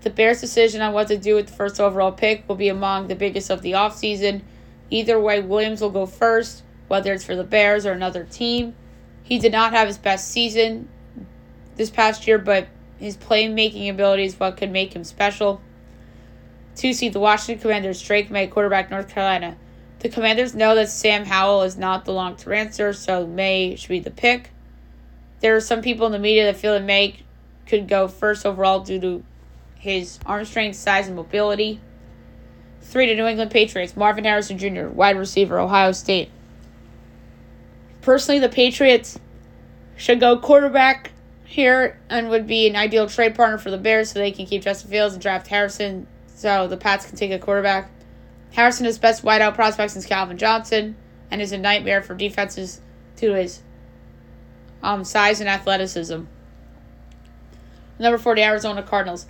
[0.02, 3.08] The Bears' decision on what to do with the first overall pick will be among
[3.08, 4.42] the biggest of the offseason.
[4.90, 8.76] Either way, Williams will go first, whether it's for the Bears or another team.
[9.22, 10.90] He did not have his best season
[11.76, 15.62] this past year, but his playmaking ability is what could make him special.
[16.76, 19.56] Two seed the Washington Commanders, Drake Maye, quarterback, North Carolina.
[20.00, 23.90] The Commanders know that Sam Howell is not the long term answer, so Maye should
[23.90, 24.52] be the pick.
[25.40, 27.18] There are some people in the media that feel that Maye
[27.66, 29.24] could go first overall due to
[29.80, 31.80] his arm strength, size, and mobility.
[32.82, 36.30] Three to New England Patriots, Marvin Harrison Jr., wide receiver, Ohio State.
[38.02, 39.18] Personally, the Patriots
[39.96, 41.12] should go quarterback
[41.46, 44.62] here and would be an ideal trade partner for the Bears so they can keep
[44.62, 46.06] Justin Fields and draft Harrison
[46.36, 47.90] so the Pats can take a quarterback.
[48.52, 50.96] Harrison is best wideout prospect since Calvin Johnson
[51.32, 52.82] and is a nightmare for defenses
[53.16, 53.62] due to his
[54.84, 56.24] um, size and athleticism.
[57.98, 59.26] Number 40, Arizona Cardinals.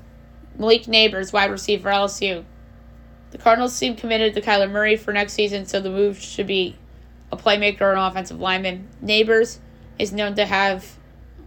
[0.57, 2.43] Malik Nabers, wide receiver, LSU.
[3.31, 6.75] The Cardinals seem committed to Kyler Murray for next season, so the move should be
[7.31, 8.87] a playmaker and offensive lineman.
[9.01, 9.59] Neighbors
[9.99, 10.97] is known to have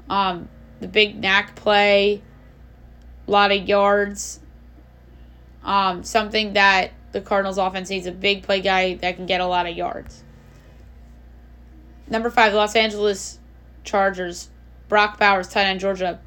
[0.09, 0.49] um,
[0.81, 2.23] the big knack play,
[3.27, 4.40] a lot of yards.
[5.68, 9.46] Um, something that the Cardinals offense needs a big play guy that can get a
[9.46, 10.24] lot of yards.
[12.09, 13.38] Number five, Los Angeles
[13.85, 14.48] Chargers.
[14.88, 16.20] Brock Bowers, tight end, Georgia.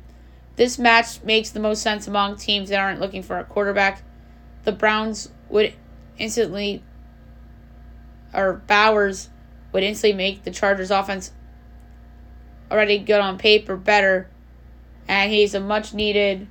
[0.58, 4.04] This match makes the most sense among teams that aren't looking for a quarterback.
[4.63, 5.73] The Browns would
[6.19, 6.84] instantly,
[8.36, 9.32] or Bowers
[9.71, 11.32] would instantly make the Chargers offense
[12.69, 14.30] already good on paper better,
[15.08, 16.47] and he's a much needed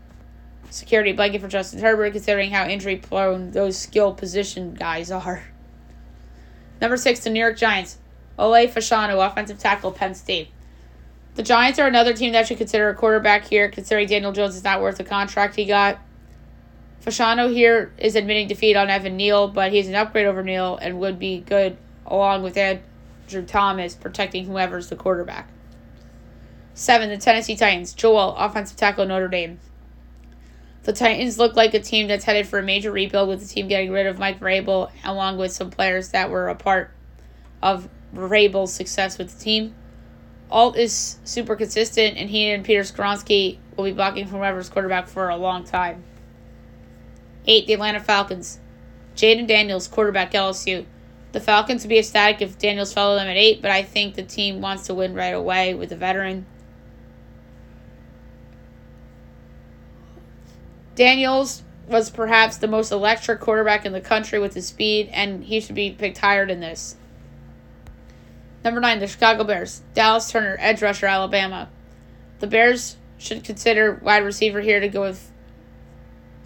[0.70, 5.44] security blanket for Justin Herbert considering how injury prone those skill position guys are.
[6.80, 7.98] Number six, the New York Giants.
[8.38, 10.48] Olu Fashanu, offensive tackle, Penn State.
[11.34, 14.64] The Giants are another team that should consider a quarterback here, considering Daniel Jones is
[14.64, 15.98] not worth the contract he got.
[17.04, 21.00] Fashanu here is admitting defeat on Evan Neal, but he's an upgrade over Neal and
[21.00, 25.48] would be good along with Andrew Thomas protecting whoever's the quarterback.
[26.74, 27.92] Seven, the Tennessee Titans.
[27.92, 29.60] Joe Alt, offensive tackle, Notre Dame.
[30.82, 33.68] The Titans look like a team that's headed for a major rebuild with the team
[33.68, 36.90] getting rid of Mike Vrabel along with some players that were a part
[37.62, 39.74] of Vrabel's success with the team.
[40.50, 45.06] Alt is super consistent, and he and Peter Skoronski will be blocking from whoever's quarterback
[45.06, 46.02] for a long time.
[47.46, 47.66] 8.
[47.66, 48.58] The Atlanta Falcons.
[49.14, 50.86] Jayden Daniels, quarterback LSU.
[51.32, 54.22] The Falcons would be ecstatic if Daniels followed them at 8, but I think the
[54.22, 56.46] team wants to win right away with the veteran.
[61.00, 65.58] Daniels was perhaps the most electric quarterback in the country with his speed, and he
[65.58, 66.94] should be picked higher than this.
[68.62, 69.80] Number nine, the Chicago Bears.
[69.94, 71.70] Dallas Turner, edge rusher, Alabama.
[72.40, 75.32] The Bears should consider wide receiver here to go with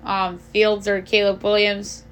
[0.05, 2.05] um, Fields or Caleb Williams,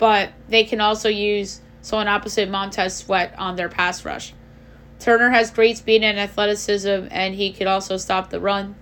[0.00, 4.34] but they can also use someone opposite Montez Sweat on their pass rush.
[4.98, 8.74] Turner has great speed and athleticism, and he could also stop the run.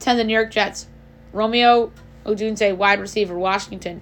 [0.00, 0.18] 10.
[0.18, 0.88] The New York Jets.
[1.34, 1.90] Rome
[2.24, 4.00] Odunze, wide receiver, Washington.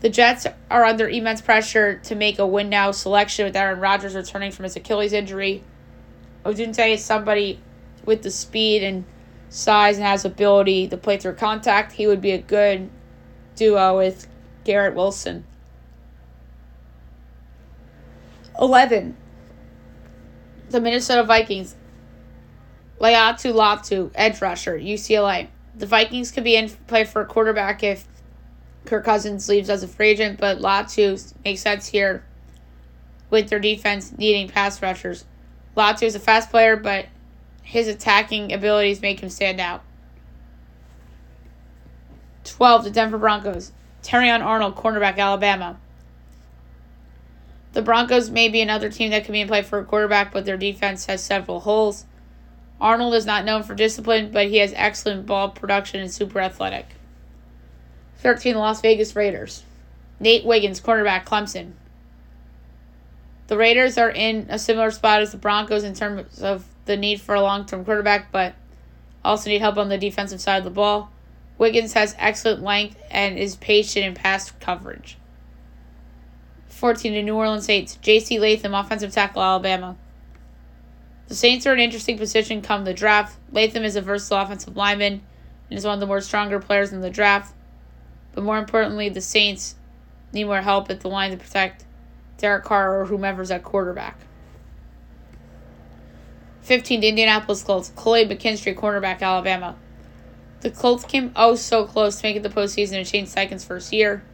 [0.00, 4.14] The Jets are under immense pressure to make a win now selection with Aaron Rodgers
[4.14, 5.64] returning from his Achilles injury.
[6.44, 7.60] Odunze is somebody
[8.04, 9.04] with the speed and
[9.48, 11.92] size and has ability to play through contact.
[11.92, 12.88] He would be a good
[13.56, 14.28] duo with
[14.64, 15.44] Garrett Wilson.
[18.58, 19.16] 11.
[20.70, 21.74] The Minnesota Vikings.
[23.00, 25.48] Laiatu Latu, edge rusher, UCLA.
[25.80, 28.06] The Vikings could be in play for a quarterback if
[28.84, 32.22] Kirk Cousins leaves as a free agent, but Latu makes sense here
[33.30, 35.24] with their defense needing pass rushers.
[35.74, 37.06] Latu is a fast player, but
[37.62, 39.82] his attacking abilities make him stand out.
[42.44, 42.84] 12.
[42.84, 43.72] The Denver Broncos.
[44.02, 45.78] Terrion Arnold, cornerback, Alabama.
[47.72, 50.44] The Broncos may be another team that can be in play for a quarterback, but
[50.44, 52.04] their defense has several holes.
[52.80, 56.86] Arnold is not known for discipline, but he has excellent ball production and super athletic.
[58.18, 58.56] 13.
[58.56, 59.64] Las Vegas Raiders.
[60.18, 61.72] Nate Wiggins, cornerback, Clemson.
[63.48, 67.20] The Raiders are in a similar spot as the Broncos in terms of the need
[67.20, 68.54] for a long term quarterback, but
[69.24, 71.10] also need help on the defensive side of the ball.
[71.58, 75.18] Wiggins has excellent length and is patient in pass coverage.
[76.68, 77.96] 14 to New Orleans Saints.
[77.96, 78.38] J.C.
[78.38, 79.96] Latham, offensive tackle, Alabama.
[81.30, 83.38] The Saints are in an interesting position come the draft.
[83.52, 85.22] Latham is a versatile offensive lineman
[85.70, 87.54] and is one of the more stronger players in the draft.
[88.32, 89.76] But more importantly, the Saints
[90.32, 91.84] need more help at the line to protect
[92.38, 94.18] Derek Carr or whomever's at quarterback.
[96.62, 97.92] 15, the Indianapolis Colts.
[97.94, 99.76] Kool-Aid McKinstry, cornerback, Alabama.
[100.62, 104.24] The Colts came oh so close to making the postseason in Shane Steichen's first year.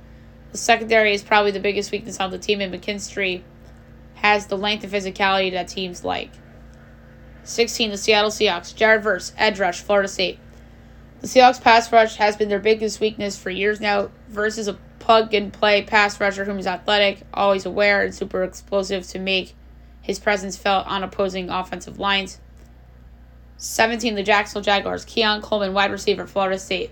[0.52, 3.42] The secondary is probably the biggest weakness on the team, and McKinstry
[4.14, 6.30] has the length and physicality that teams like.
[7.46, 8.74] 16, the Seattle Seahawks.
[8.74, 10.38] Jared Verse, edge rush, Florida State.
[11.20, 14.10] The Seahawks pass rush has been their biggest weakness for years now.
[14.28, 18.42] Verse is a plug and play pass rusher whom is athletic, always aware, and super
[18.42, 19.54] explosive to make
[20.02, 22.40] his presence felt on opposing offensive lines.
[23.58, 25.04] 17, the Jacksonville Jaguars.
[25.04, 26.90] Keon Coleman, wide receiver, Florida State.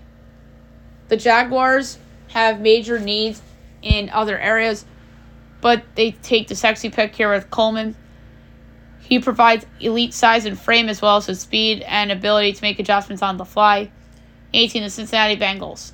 [1.09, 1.97] The Jaguars
[2.29, 3.41] have major needs
[3.81, 4.85] in other areas,
[5.61, 7.95] but they take the sexy pick here with Coleman.
[9.07, 12.79] He provides elite size and frame as well as his speed and ability to make
[12.79, 13.91] adjustments on the fly.
[14.53, 15.91] 18, the Cincinnati Bengals.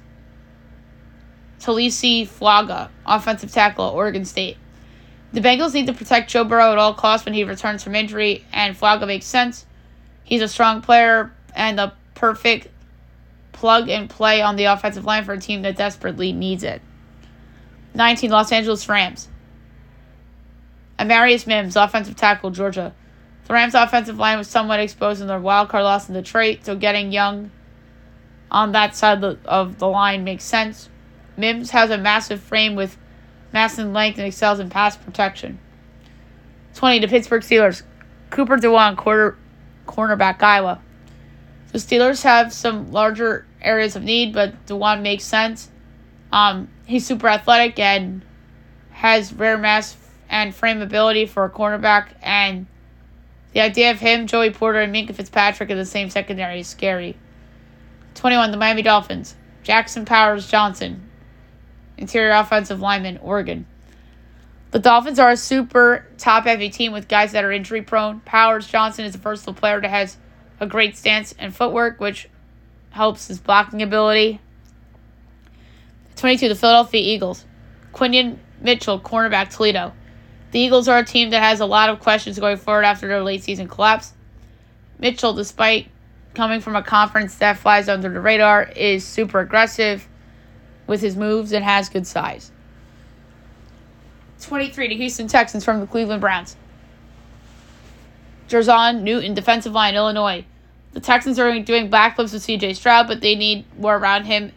[1.60, 4.56] Taliese Fuaga, offensive tackle Oregon State.
[5.34, 8.46] The Bengals need to protect Joe Burrow at all costs when he returns from injury,
[8.54, 9.66] and Fuaga makes sense.
[10.24, 12.70] He's a strong player and a perfect
[13.52, 16.82] plug and play on the offensive line for a team that desperately needs it.
[17.94, 19.28] 19, Los Angeles Rams.
[20.98, 22.94] Amarius Mims, offensive tackle, Georgia.
[23.52, 26.74] The Rams' offensive line was somewhat exposed in their wild card loss in Detroit, so
[26.74, 27.52] getting Young
[28.50, 30.88] on that side of the, line makes sense.
[31.36, 32.98] Mims has a massive frame with
[33.52, 35.60] mass and length and excels in pass protection.
[36.76, 37.02] 20.
[37.02, 37.84] to Pittsburgh Steelers.
[38.30, 39.38] Cooper DeJean, quarter,
[39.86, 40.80] cornerback, Iowa.
[41.74, 45.70] The Steelers have some larger areas of need, but DeJean makes sense.
[46.32, 48.24] Um, he's super athletic and
[48.92, 49.98] has rare mass
[50.30, 52.68] and frame ability for a cornerback, and
[53.54, 57.18] the idea of him, Joey Porter, and Minkah Fitzpatrick in the same secondary is scary.
[58.16, 58.52] 21.
[58.52, 59.36] The Miami Dolphins.
[59.64, 61.08] Jackson Powers Johnson,
[61.98, 63.68] interior offensive lineman, Oregon.
[64.72, 68.22] The Dolphins are a super top heavy team with guys that are injury prone.
[68.22, 70.18] Powers Johnson is a versatile player that has
[70.60, 72.28] a great stance and footwork, which
[72.92, 74.40] helps his blocking ability.
[76.16, 76.50] 22.
[76.50, 77.46] The Philadelphia Eagles.
[77.94, 79.94] Quinyon Mitchell, cornerback, Toledo.
[80.52, 83.24] The Eagles are a team that has a lot of questions going forward after their
[83.24, 84.14] late season collapse.
[85.00, 85.88] Mitchell, despite
[86.34, 90.08] coming from a conference that flies under the radar, is super aggressive
[90.88, 92.52] with his moves and has good size.
[94.42, 96.58] 23 to Houston Texans from the Cleveland Browns.
[98.50, 100.44] Jer'Zhan Newton, defensive line, Illinois.
[100.92, 104.52] The Texans are doing backflips with CJ Stroud, but they need more around him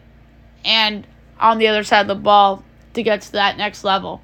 [0.65, 1.07] and
[1.39, 4.21] on the other side of the ball to get to that next level.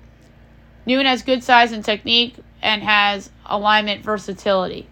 [0.85, 4.87] Newton has good size and technique and has alignment versatility.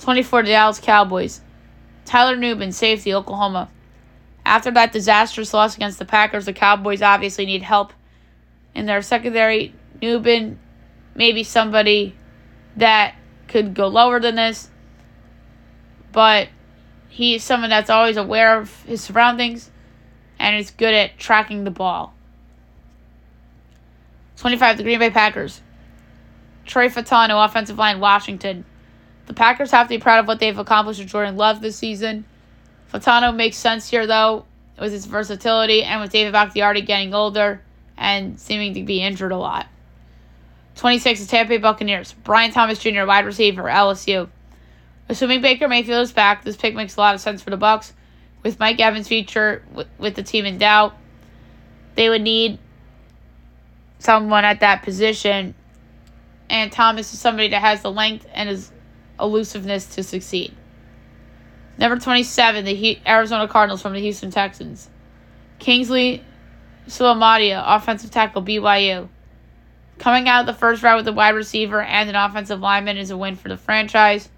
[0.00, 1.40] 24 Dallas Cowboys.
[2.04, 3.68] Tyler Nubin, safety, Oklahoma.
[4.44, 7.92] After that disastrous loss against the Packers, the Cowboys obviously need help
[8.74, 9.74] in their secondary.
[10.00, 10.56] Nubin,
[11.14, 12.14] maybe somebody
[12.76, 13.14] that
[13.48, 14.70] could go lower than this,
[16.12, 16.48] but
[17.08, 19.70] he's someone that's always aware of his surroundings
[20.38, 22.14] and is good at tracking the ball.
[24.38, 25.60] 25, the Green Bay Packers.
[26.64, 28.64] Trey Fautanu, offensive line, Washington.
[29.26, 32.24] The Packers have to be proud of what they've accomplished with Jordan Love this season.
[32.92, 34.44] Fautanu makes sense here, though,
[34.78, 37.62] with his versatility and with David Bakhtiari getting older
[37.96, 39.66] and seeming to be injured a lot.
[40.76, 42.14] 26, the Tampa Bay Buccaneers.
[42.22, 44.28] Brian Thomas Jr., wide receiver, LSU.
[45.08, 47.92] Assuming Baker Mayfield is back, this pick makes a lot of sense for the Bucs.
[48.44, 49.64] With Mike Evans' future
[49.98, 50.96] with the team in doubt,
[51.96, 52.60] they would need
[53.98, 55.54] someone at that position.
[56.50, 58.72] And Thomas is somebody that has the length and his
[59.20, 60.54] elusiveness to succeed.
[61.76, 64.88] Number 27, the Arizona Cardinals from the Houston Texans.
[65.58, 66.24] Kingsley
[66.88, 69.08] Suamataia, offensive tackle, BYU.
[69.98, 73.10] Coming out of the first round with a wide receiver and an offensive lineman is
[73.10, 74.28] a win for the franchise.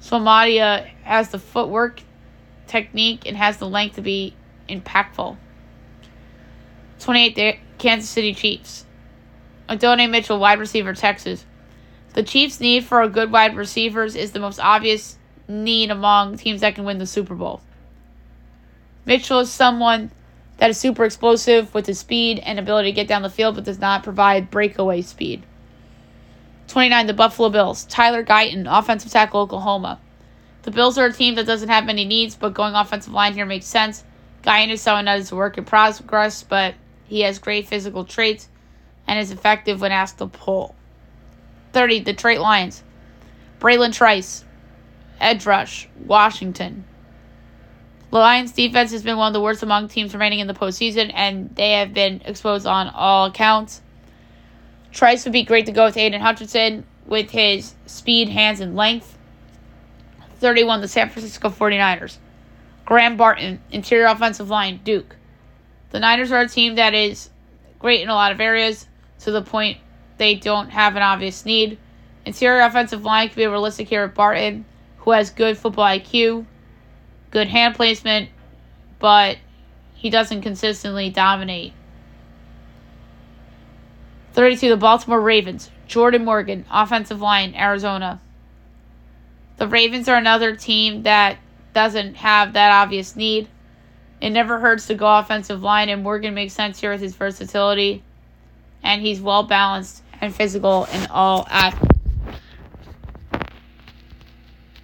[0.00, 2.00] Suamataia has the footwork,
[2.66, 4.34] technique, and has the length to be
[4.68, 5.36] impactful.
[7.00, 8.84] 28, Kansas City Chiefs.
[9.68, 11.44] Adonai Mitchell, wide receiver, Texas.
[12.14, 15.18] The Chiefs' need for a good wide receivers is the most obvious
[15.48, 17.60] need among teams that can win the Super Bowl.
[19.04, 20.10] Mitchell is someone
[20.58, 23.64] that is super explosive with his speed and ability to get down the field, but
[23.64, 25.44] does not provide breakaway speed.
[26.68, 27.84] 29, the Buffalo Bills.
[27.84, 30.00] Tyler Guyton, offensive tackle, Oklahoma.
[30.62, 33.46] The Bills are a team that doesn't have many needs, but going offensive line here
[33.46, 34.02] makes sense.
[34.42, 36.74] Guyton is someone that is a work in progress, but
[37.08, 38.48] he has great physical traits
[39.06, 40.74] and is effective when asked to pull.
[41.72, 42.82] 30, Detroit Lions.
[43.60, 44.44] Bralen Trice,
[45.20, 46.84] edge rush, Washington.
[48.10, 51.10] The Lions defense has been one of the worst among teams remaining in the postseason,
[51.14, 53.82] and they have been exposed on all accounts.
[54.92, 59.18] Trice would be great to go with Aidan Hutchinson with his speed, hands, and length.
[60.38, 62.18] 31, the San Francisco 49ers.
[62.84, 65.16] Graham Barton, interior offensive line, Duke.
[65.90, 67.30] The Niners are a team that is
[67.78, 68.86] great in a lot of areas
[69.20, 69.78] to the point
[70.18, 71.78] they don't have an obvious need.
[72.24, 74.64] Interior offensive line could be realistic here with Barton,
[74.98, 76.46] who has good football IQ,
[77.30, 78.30] good hand placement,
[78.98, 79.38] but
[79.94, 81.72] he doesn't consistently dominate.
[84.32, 85.70] 32, the Baltimore Ravens.
[85.86, 88.20] Jordan Morgan, offensive line, Arizona.
[89.56, 91.38] The Ravens are another team that
[91.72, 93.48] doesn't have that obvious need.
[94.20, 98.02] It never hurts to go offensive line, and Morgan makes sense here with his versatility.
[98.82, 101.96] And he's well balanced and physical in all aspects.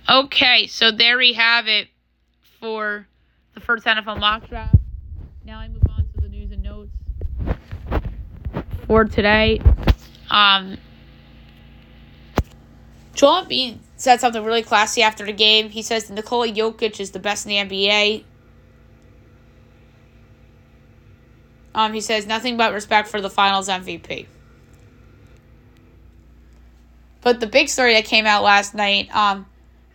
[0.09, 1.89] Okay, so there we have it
[2.61, 3.07] for
[3.55, 4.75] the first NFL mock draft.
[5.45, 6.91] Now I move on to the news and notes
[8.87, 9.61] for today.
[10.31, 10.77] Um,
[13.15, 15.71] Joel Embiid said something really classy after the game.
[15.71, 18.25] He says Nikola Jokic is the best in the NBA.
[21.75, 24.27] Um, he says nothing but respect for the Finals MVP.
[27.23, 29.47] But the big story that came out last night, um,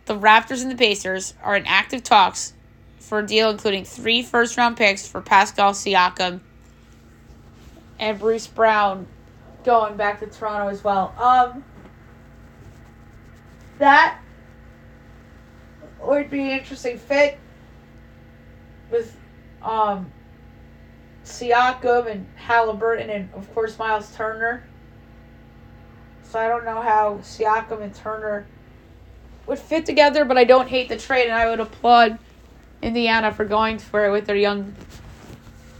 [0.06, 2.54] the Raptors and the Pacers are in active talks
[2.98, 6.40] for a deal including three first round picks for Pascal Siakam
[7.98, 9.06] and Bruce Brown
[9.64, 11.14] going back to Toronto as well.
[11.18, 11.64] Um,
[13.78, 14.20] that
[16.00, 17.38] would be an interesting fit
[18.90, 19.16] with
[19.62, 20.10] um,
[21.28, 24.64] Siakam and Halliburton and of course Miles Turner.
[26.22, 28.46] So I don't know how Siakam and Turner
[29.46, 32.18] would fit together, but I don't hate the trade and I would applaud
[32.82, 34.74] Indiana for going for it with their young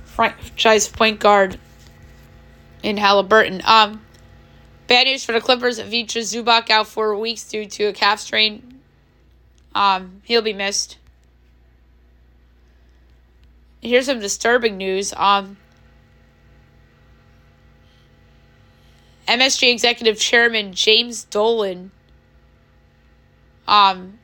[0.05, 1.59] franchise point guard
[2.83, 3.63] in Halliburton.
[3.65, 4.03] Um,
[4.87, 5.79] bad news for the Clippers.
[5.79, 8.81] Ivica Zubac out for weeks due to a calf strain.
[9.75, 10.98] Um, he'll be missed.
[13.81, 15.13] Here's some disturbing news.
[15.17, 15.57] Um,
[19.29, 21.91] MSG Executive Chairman James Dolan
[23.69, 24.19] um,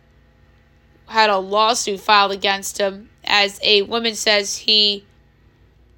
[1.06, 5.04] had a lawsuit filed against him as a woman says he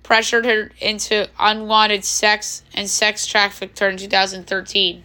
[0.03, 5.05] pressured her into unwanted sex and sex trafficked her in 2013.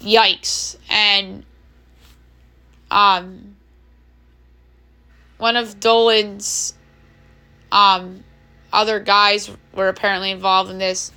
[0.00, 0.76] Yikes.
[0.88, 1.44] And
[2.90, 3.56] um
[5.36, 6.74] one of Dolan's
[7.72, 8.24] um
[8.72, 11.12] other guys were apparently involved in this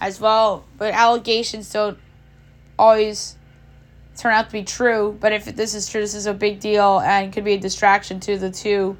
[0.00, 1.98] as well, but allegations don't
[2.78, 3.36] always
[4.16, 5.16] turn out to be true.
[5.20, 8.20] But if this is true, this is a big deal and could be a distraction
[8.20, 8.96] to the two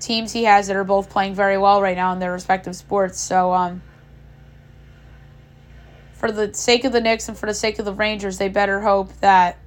[0.00, 3.20] teams he has that are both playing very well right now in their respective sports.
[3.20, 3.82] So, um,
[6.14, 8.80] for the sake of the Knicks and for the sake of the Rangers, they better
[8.80, 9.58] hope that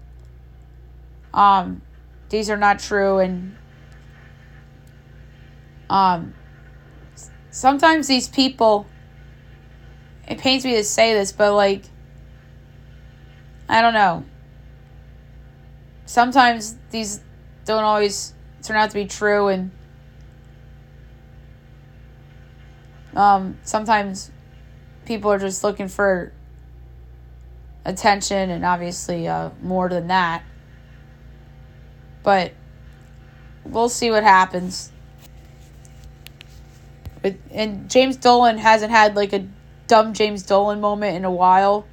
[1.34, 1.82] um,
[2.30, 3.20] these are not true.
[3.20, 3.55] And
[5.91, 6.33] um,
[7.51, 8.87] sometimes these people,
[10.27, 11.83] it pains me to say this, but like,
[13.69, 14.25] I don't know.
[16.05, 17.21] Sometimes these
[17.65, 18.33] don't always
[18.63, 19.71] turn out to be true, and
[23.15, 24.31] Um, sometimes
[25.05, 26.31] people are just looking for
[27.83, 30.43] attention and obviously uh, more than that.
[32.23, 32.53] But
[33.65, 34.90] we'll see what happens.
[37.22, 39.47] But, and James Dolan hasn't had like a
[39.88, 41.86] dumb James Dolan moment in a while.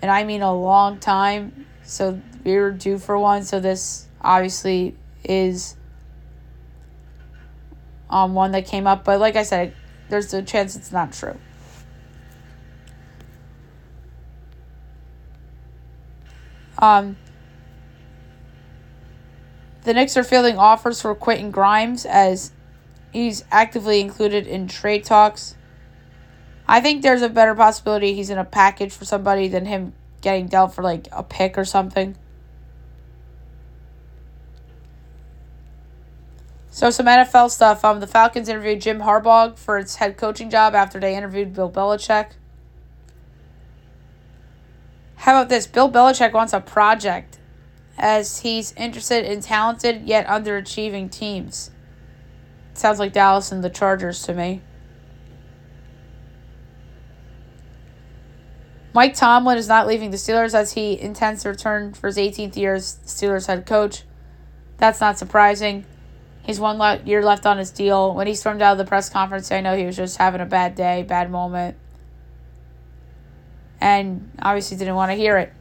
[0.00, 1.66] And I mean a long time.
[1.82, 3.44] So we were due for one.
[3.44, 5.76] So this obviously is
[8.08, 9.04] um, one that came up.
[9.04, 9.74] But like I said,
[10.08, 11.38] there's a chance it's not true.
[16.78, 17.16] Um,
[19.82, 22.52] the Knicks are fielding offers for Quentin Grimes as
[23.12, 25.56] he's actively included in trade talks.
[26.66, 30.46] I think there's a better possibility he's in a package for somebody than him getting
[30.48, 32.16] dealt for like a pick or something.
[36.70, 37.84] So some NFL stuff.
[37.84, 41.68] Um, the Falcons interviewed Jim Harbaugh for its head coaching job after they interviewed Bill
[41.68, 42.32] Belichick.
[45.16, 45.66] How about this?
[45.66, 47.38] Bill Belichick wants a project,
[47.98, 51.72] as he's interested in talented yet underachieving teams.
[52.78, 54.62] Sounds like Dallas and the Chargers to me.
[58.94, 62.56] Mike Tomlin is not leaving the Steelers as he intends to return for his 18th
[62.56, 64.04] year as Steelers head coach.
[64.76, 65.86] That's not surprising.
[66.44, 68.14] He's one year left on his deal.
[68.14, 70.46] When he stormed out of the press conference, I know he was just having a
[70.46, 71.76] bad day, bad moment.
[73.80, 75.52] And obviously didn't want to hear it.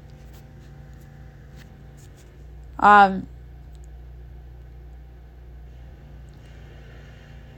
[2.79, 3.27] Um,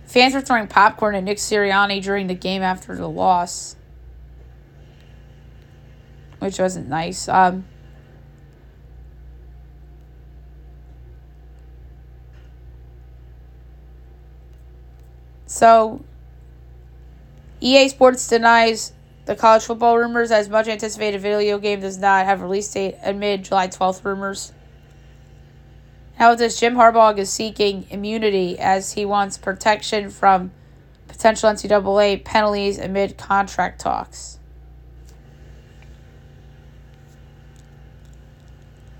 [0.09, 3.75] fans were throwing popcorn at Nick Sirianni during the game after the loss,
[6.39, 7.29] which wasn't nice.
[7.29, 7.65] Um,
[15.45, 16.05] So,
[17.59, 18.93] EA Sports denies
[19.25, 23.45] the college football rumors as much anticipated video game does not have release date amid
[23.45, 24.53] July 12th rumors.
[26.19, 30.51] How this Jim Harbaugh is seeking immunity as he wants protection from
[31.07, 34.37] potential NCAA penalties amid contract talks.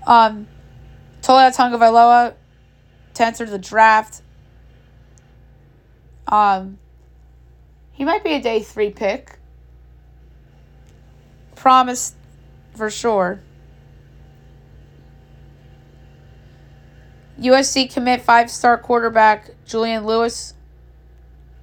[0.06, 0.48] Um,
[1.22, 2.34] Taulia Tagovailoa
[3.14, 4.22] to enter the draft
[6.30, 6.78] um,
[7.92, 9.38] he might be a day three pick.
[11.56, 12.14] Promise
[12.74, 13.42] for sure.
[17.40, 20.54] USC commit five star quarterback Julian Lewis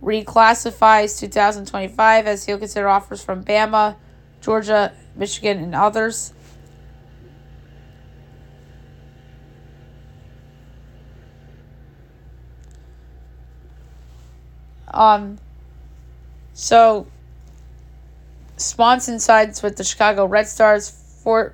[0.02, 3.96] reclassifies 2025 as he'll consider offers from Bama,
[4.42, 6.34] Georgia, Michigan, and others.
[14.88, 15.38] Um,
[16.54, 17.06] so
[18.56, 20.90] Swanson sides with the Chicago Red Stars
[21.24, 21.54] for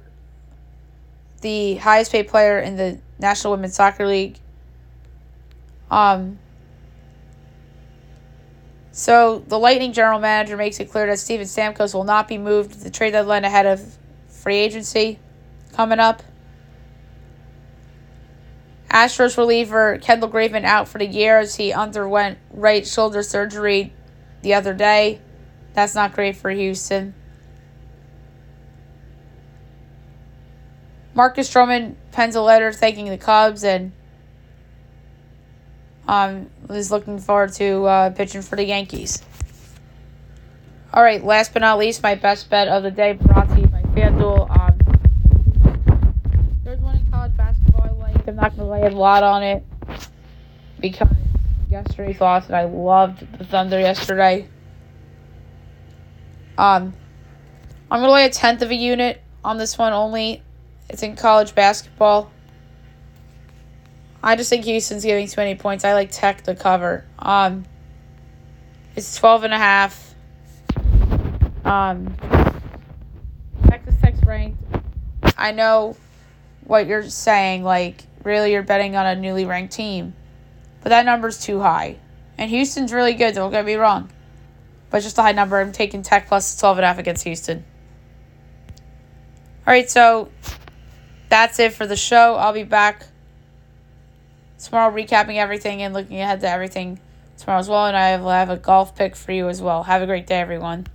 [1.42, 4.38] the highest paid player in the National Women's Soccer League.
[5.90, 6.38] Um,
[8.92, 12.74] so the Lightning general manager makes it clear that Steven Stamkos will not be moved
[12.74, 13.82] to the trade deadline ahead of
[14.28, 15.20] free agency
[15.72, 16.22] coming up.
[18.92, 23.92] Astros reliever Kendall Graveman out for the year as he underwent right shoulder surgery
[24.44, 25.20] the other day.
[25.74, 27.16] That's not great for Houston.
[31.16, 33.92] Marcus Stroman pens a letter thanking the Cubs and
[36.08, 39.24] um, is looking forward to uh, pitching for the Yankees.
[40.94, 43.68] All right, last but not least, my best bet of the day brought to you
[43.68, 44.50] by FanDuel.
[44.60, 44.78] Um,
[46.64, 48.28] there's one in college basketball I like.
[48.28, 49.64] I'm not going to lay a lot on it
[50.80, 51.08] because
[51.70, 54.48] yesterday's loss, and I loved the Thunder yesterday.
[56.58, 56.94] Um,
[57.90, 60.44] I'm going to lay a tenth of a unit on this one only.
[60.94, 62.32] It's in college basketball.
[64.22, 65.84] I just think Houston's giving too many points.
[65.84, 67.04] I like Tech to cover.
[67.18, 67.66] Um,
[68.96, 70.14] it's 12 and a half.
[71.66, 72.16] Um,
[73.68, 74.64] Texas Tech's ranked.
[75.36, 75.98] I know
[76.64, 77.64] what you're saying.
[77.64, 80.14] Like, really, you're betting on a newly ranked team.
[80.84, 81.98] But that number's too high.
[82.38, 84.12] And Houston's really good, don't get me wrong.
[84.92, 85.60] But just a high number.
[85.60, 87.66] I'm taking Tech plus 12 and a half against Houston.
[89.66, 90.30] All right, so
[91.34, 92.36] that's it for the show.
[92.36, 93.08] I'll be back
[94.64, 97.00] tomorrow recapping everything and looking ahead to everything
[97.40, 97.88] tomorrow as well.
[97.88, 99.82] And I will have a golf pick for you as well.
[99.82, 100.86] Have a great day, everyone.